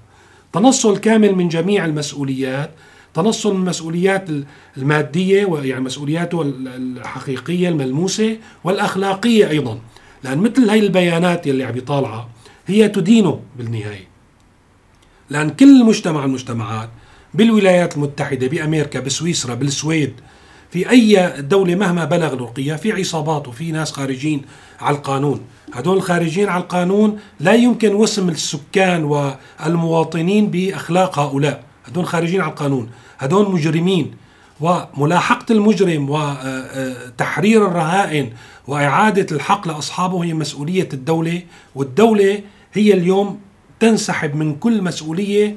تنصل 0.52 0.98
كامل 0.98 1.34
من 1.34 1.48
جميع 1.48 1.84
المسؤوليات 1.84 2.70
تنصل 3.14 3.54
من 3.54 3.60
المسؤوليات 3.60 4.24
المادية 4.76 5.60
يعني 5.62 5.80
مسؤولياته 5.80 6.42
الحقيقية 6.42 7.68
الملموسة 7.68 8.36
والأخلاقية 8.64 9.50
أيضا. 9.50 9.78
لأن 10.24 10.38
مثل 10.38 10.70
هاي 10.70 10.78
البيانات 10.78 11.46
يلي 11.46 11.64
عم 11.64 11.76
يطالعها 11.76 12.28
هي 12.66 12.88
تدينه 12.88 13.40
بالنهاية. 13.58 14.08
لأن 15.30 15.50
كل 15.50 15.84
مجتمع 15.84 16.24
المجتمعات 16.24 16.90
بالولايات 17.34 17.96
المتحدة 17.96 18.46
بأمريكا 18.46 19.00
بسويسرا 19.00 19.54
بالسويد 19.54 20.12
في 20.72 20.90
أي 20.90 21.32
دولة 21.42 21.74
مهما 21.74 22.04
بلغ 22.04 22.32
الرقيه 22.32 22.74
في 22.74 22.92
عصابات 22.92 23.48
وفي 23.48 23.72
ناس 23.72 23.92
خارجين 23.92 24.42
على 24.80 24.96
القانون. 24.96 25.40
هدول 25.74 25.96
الخارجين 25.96 26.48
على 26.48 26.62
القانون 26.62 27.18
لا 27.40 27.52
يمكن 27.52 27.94
وسم 27.94 28.28
السكان 28.28 29.04
والمواطنين 29.04 30.46
بأخلاق 30.50 31.18
هؤلاء. 31.18 31.64
هدول 31.84 32.06
خارجين 32.06 32.40
على 32.40 32.50
القانون. 32.50 32.90
هدول 33.18 33.52
مجرمين. 33.52 34.14
وملاحقة 34.60 35.52
المجرم 35.52 36.06
وتحرير 36.10 37.66
الرهائن 37.66 38.32
وإعادة 38.66 39.36
الحق 39.36 39.68
لأصحابه 39.68 40.24
هي 40.24 40.34
مسؤولية 40.34 40.88
الدولة. 40.92 41.42
والدولة 41.74 42.40
هي 42.72 42.94
اليوم 42.94 43.40
تنسحب 43.80 44.34
من 44.34 44.54
كل 44.54 44.82
مسؤولية 44.82 45.56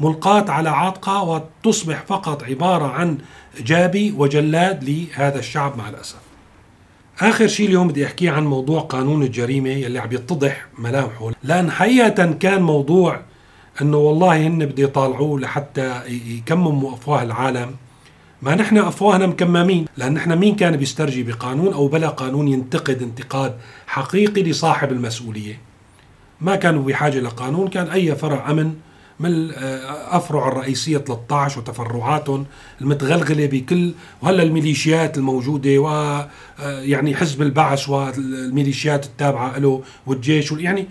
ملقاة 0.00 0.50
على 0.50 0.70
عاتقها 0.70 1.20
وتصبح 1.22 2.02
فقط 2.06 2.44
عبارة 2.44 2.86
عن 2.86 3.18
جابي 3.60 4.12
وجلاد 4.12 4.84
لهذا 4.84 5.38
الشعب 5.38 5.78
مع 5.78 5.88
الأسف. 5.88 6.18
آخر 7.20 7.46
شيء 7.46 7.66
اليوم 7.66 7.88
بدي 7.88 8.06
أحكي 8.06 8.28
عن 8.28 8.46
موضوع 8.46 8.80
قانون 8.80 9.22
الجريمة 9.22 9.70
يلي 9.70 9.98
عم 9.98 10.12
يتضح 10.12 10.66
ملامحه. 10.78 11.30
لأن 11.42 11.70
حقيقة 11.70 12.32
كان 12.32 12.62
موضوع 12.62 13.20
أنه 13.82 13.96
والله 13.96 14.46
هن 14.46 14.66
بده 14.66 14.82
يطالعوه 14.82 15.40
لحتى 15.40 16.02
يكمموا 16.06 16.94
أفواه 16.94 17.22
العالم. 17.22 17.74
ما 18.42 18.54
نحن 18.54 18.78
أفواهنا 18.78 19.26
مكممين 19.26 19.86
لأن 19.96 20.14
نحن 20.14 20.38
مين 20.38 20.56
كان 20.56 20.76
بيسترجي 20.76 21.22
بقانون 21.22 21.72
أو 21.72 21.88
بلا 21.88 22.08
قانون 22.08 22.48
ينتقد 22.48 23.02
انتقاد 23.02 23.56
حقيقي 23.86 24.42
لصاحب 24.42 24.92
المسؤولية؟ 24.92 25.60
ما 26.40 26.56
كانوا 26.56 26.84
بحاجة 26.84 27.18
لقانون 27.18 27.68
كان 27.68 27.86
أي 27.86 28.14
فرع 28.14 28.50
أمن 28.50 28.74
من 29.22 29.50
أفرع 30.10 30.48
الرئيسية 30.48 30.98
13 30.98 31.60
وتفرعاتهم 31.60 32.46
المتغلغلة 32.80 33.46
بكل 33.46 33.94
وهلا 34.22 34.42
الميليشيات 34.42 35.18
الموجودة 35.18 35.78
و 35.78 35.88
يعني 36.62 37.16
حزب 37.16 37.42
البعث 37.42 37.88
والميليشيات 37.88 39.06
التابعة 39.06 39.58
له 39.58 39.82
والجيش 40.06 40.52
يعني 40.52 40.86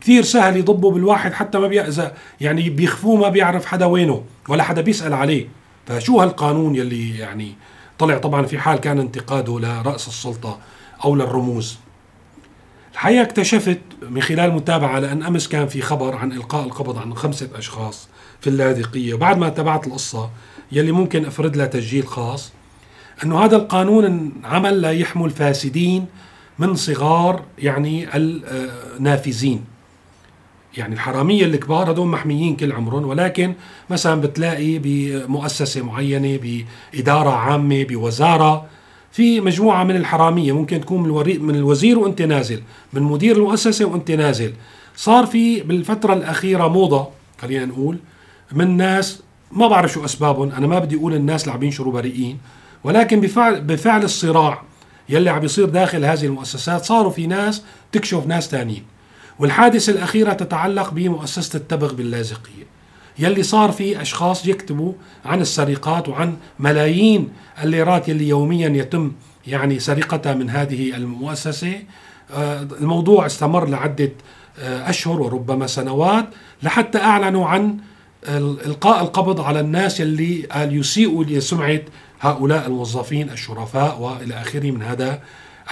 كثير 0.00 0.22
سهل 0.22 0.56
يضبوا 0.56 0.92
بالواحد 0.92 1.32
حتى 1.32 1.58
ما 1.58 1.68
بيأذى 1.68 2.12
يعني 2.40 2.70
بيخفوه 2.70 3.16
ما 3.16 3.28
بيعرف 3.28 3.66
حدا 3.66 3.86
وينه 3.86 4.22
ولا 4.48 4.62
حدا 4.62 4.80
بيسأل 4.80 5.14
عليه. 5.14 5.48
فشو 5.86 6.20
هالقانون 6.20 6.74
يلي 6.74 7.18
يعني 7.18 7.52
طلع؟ 7.98 8.18
طبعا 8.18 8.46
في 8.46 8.58
حال 8.58 8.78
كان 8.78 8.98
انتقاده 8.98 9.60
لرأس 9.60 10.08
السلطة 10.08 10.58
أو 11.04 11.14
للرموز. 11.14 11.78
الحقيقة 12.96 13.22
اكتشفت 13.22 13.78
من 14.10 14.22
خلال 14.22 14.52
متابعة 14.52 14.98
لأن 14.98 15.22
أمس 15.22 15.48
كان 15.48 15.66
في 15.68 15.82
خبر 15.82 16.16
عن 16.16 16.32
إلقاء 16.32 16.64
القبض 16.64 16.98
عن 16.98 17.14
خمسة 17.14 17.48
أشخاص 17.54 18.08
في 18.40 18.50
اللاذقية. 18.50 19.14
وبعد 19.14 19.38
ما 19.38 19.48
تابعت 19.48 19.86
القصة 19.86 20.30
يلي 20.72 20.92
ممكن 20.92 21.24
أفرد 21.24 21.56
لها 21.56 21.66
تسجيل 21.66 22.06
خاص 22.06 22.52
أنه 23.24 23.44
هذا 23.44 23.56
القانون 23.56 24.32
عمل 24.44 24.80
ليحمل 24.80 25.30
فاسدين 25.30 26.06
من 26.58 26.74
صغار 26.74 27.42
يعني 27.58 28.08
النافذين. 28.16 29.64
يعني 30.76 30.94
الحرامية 30.94 31.44
الكبار 31.44 31.90
هدول 31.90 32.08
محميين 32.08 32.56
كل 32.56 32.72
عمرهم 32.72 33.04
ولكن 33.04 33.54
مثلا 33.90 34.20
بتلاقي 34.20 34.78
بمؤسسة 34.78 35.82
معينة 35.82 36.64
بإدارة 36.92 37.30
عامة 37.30 37.84
بوزارة 37.84 38.66
في 39.16 39.40
مجموعة 39.40 39.84
من 39.84 39.96
الحرامية 39.96 40.52
ممكن 40.52 40.80
تكون 40.80 41.02
من, 41.02 41.42
من 41.46 41.54
الوزير 41.54 41.98
وأنت 41.98 42.22
نازل 42.22 42.62
من 42.92 43.02
مدير 43.02 43.36
المؤسسة 43.36 43.84
وأنت 43.84 44.10
نازل. 44.10 44.52
صار 44.96 45.26
في 45.26 45.60
بالفترة 45.60 46.12
الأخيرة 46.14 46.68
موضة 46.68 47.08
خلينا 47.40 47.64
نقول 47.64 47.98
من 48.52 48.76
ناس 48.76 49.22
ما 49.52 49.68
بعرف 49.68 49.92
شو 49.92 50.04
أسبابهم 50.04 50.50
أنا 50.50 50.66
ما 50.66 50.78
بدي 50.78 50.96
أقول 50.96 51.14
الناس 51.14 51.42
اللي 51.42 51.54
عم 51.54 51.62
ينشروا 51.62 51.92
بريئين 51.92 52.38
ولكن 52.84 53.20
بفعل, 53.20 53.60
بفعل 53.60 54.04
الصراع 54.04 54.62
يلي 55.08 55.30
عم 55.30 55.44
يصير 55.44 55.68
داخل 55.68 56.04
هذه 56.04 56.24
المؤسسات 56.24 56.84
صاروا 56.84 57.10
في 57.10 57.26
ناس 57.26 57.62
تكشف 57.92 58.26
ناس 58.26 58.48
تانيين. 58.48 58.84
والحادثة 59.38 59.92
الأخيرة 59.92 60.32
تتعلق 60.32 60.90
بمؤسسة 60.90 61.56
التبغ 61.56 61.94
باللاذقية. 61.94 62.75
يلي 63.18 63.42
صار 63.42 63.72
في 63.72 64.02
أشخاص 64.02 64.46
يكتبوا 64.46 64.92
عن 65.24 65.40
السرقات 65.40 66.08
وعن 66.08 66.36
ملايين 66.58 67.28
الليرات 67.62 68.08
يلي 68.08 68.28
يوميا 68.28 68.68
يتم 68.68 69.12
يعني 69.46 69.78
سرقتها 69.78 70.34
من 70.34 70.50
هذه 70.50 70.96
المؤسسة. 70.96 71.82
آه، 72.30 72.62
الموضوع 72.80 73.26
استمر 73.26 73.68
لعدة 73.68 74.12
آه، 74.58 74.90
أشهر 74.90 75.20
وربما 75.20 75.66
سنوات 75.66 76.26
لحتى 76.62 76.98
أعلنوا 76.98 77.46
عن 77.46 77.76
إلقاء 78.66 79.02
القبض 79.02 79.40
على 79.40 79.60
الناس 79.60 80.00
يلي 80.00 80.42
قال 80.42 80.76
يسيئوا 80.76 81.24
لسمعة 81.24 81.80
هؤلاء 82.20 82.66
الموظفين 82.66 83.30
الشرفاء 83.30 84.00
وإلى 84.00 84.34
آخره 84.34 84.70
من 84.70 84.82
هذا 84.82 85.20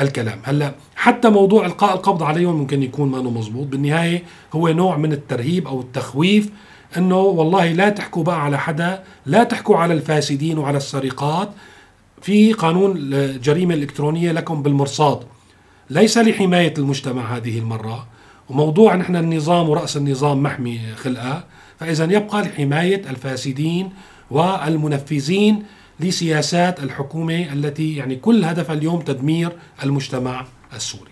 الكلام. 0.00 0.38
هلأ 0.42 0.74
حتى 0.96 1.30
موضوع 1.30 1.66
إلقاء 1.66 1.94
القبض 1.94 2.22
عليهم 2.22 2.54
ممكن 2.54 2.82
يكون 2.82 3.10
ما 3.10 3.22
مزبوط 3.22 3.66
بالنهاية 3.66 4.22
هو 4.52 4.68
نوع 4.68 4.96
من 4.96 5.12
الترهيب 5.12 5.68
أو 5.68 5.80
التخويف 5.80 6.50
أنه 6.96 7.16
والله 7.16 7.72
لا 7.72 7.88
تحكوا 7.88 8.24
بقى 8.24 8.44
على 8.44 8.58
حدا 8.58 9.02
لا 9.26 9.44
تحكوا 9.44 9.76
على 9.76 9.94
الفاسدين 9.94 10.58
وعلى 10.58 10.76
السرقات. 10.76 11.50
في 12.22 12.52
قانون 12.52 12.94
الجريمة 12.96 13.74
الإلكترونية 13.74 14.32
لكم 14.32 14.62
بالمرصاد. 14.62 15.20
ليس 15.90 16.18
لحماية 16.18 16.74
المجتمع 16.78 17.36
هذه 17.36 17.58
المرة. 17.58 18.06
وموضوع 18.48 18.94
نحن 18.94 19.16
النظام 19.16 19.68
ورأس 19.68 19.96
النظام 19.96 20.42
محمي 20.42 20.80
خلقة. 20.96 21.44
فإذا 21.80 22.04
يبقى 22.04 22.42
لحماية 22.42 23.10
الفاسدين 23.10 23.90
والمنفذين 24.30 25.62
لسياسات 26.00 26.82
الحكومة 26.82 27.52
التي 27.52 27.96
يعني 27.96 28.16
كل 28.16 28.44
هدفها 28.44 28.74
اليوم 28.74 29.00
تدمير 29.00 29.52
المجتمع 29.84 30.46
السوري. 30.74 31.10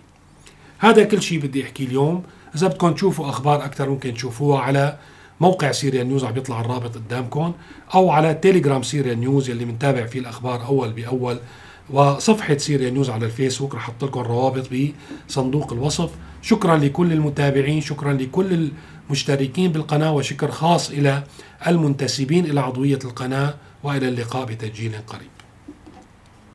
هذا 0.79 1.05
كل 1.05 1.23
شيء 1.23 1.39
بدي 1.39 1.65
احكي 1.65 1.85
اليوم. 1.85 2.23
إذا 2.55 2.67
بدكم 2.67 2.93
تشوفوا 2.93 3.29
أخبار 3.29 3.65
أكثر 3.65 3.91
ممكن 3.91 4.15
تشوفوها 4.15 4.61
على 4.61 4.97
موقع 5.43 5.73
سيريا 5.73 6.03
نيوز 6.03 6.25
عم 6.25 6.33
بيطلع 6.33 6.61
الرابط 6.61 6.95
قدامكم 6.95 7.53
أو 7.95 8.11
على 8.11 8.35
تيليجرام 8.35 8.83
سيريا 8.83 9.15
نيوز 9.15 9.51
اللي 9.51 9.65
بنتابع 9.65 10.07
فيه 10.07 10.21
الأخبار 10.21 10.67
أول 10.67 10.93
بأول. 10.93 11.39
وصفحة 11.91 12.57
سيريا 12.57 12.91
نيوز 12.91 13.11
على 13.11 13.27
الفيسبوك 13.27 13.75
رح 13.75 13.89
أحط 13.89 14.05
لكم 14.05 14.21
الروابط 14.21 14.69
بصندوق 15.29 15.73
الوصف. 15.73 16.11
شكرا 16.43 16.77
لكل 16.77 17.13
المتابعين 17.13 17.81
شكرا 17.81 18.13
لكل 18.13 18.71
المشتركين 19.09 19.73
بالقناة 19.73 20.13
وشكر 20.13 20.51
خاص 20.51 20.91
إلى 20.91 21.23
المنتسبين 21.67 22.45
إلى 22.45 22.61
عضوية 22.61 22.99
القناة 23.05 23.55
وإلى 23.83 24.09
اللقاء 24.09 24.45
بتسجيل 24.45 24.93
قريب. 25.07 25.42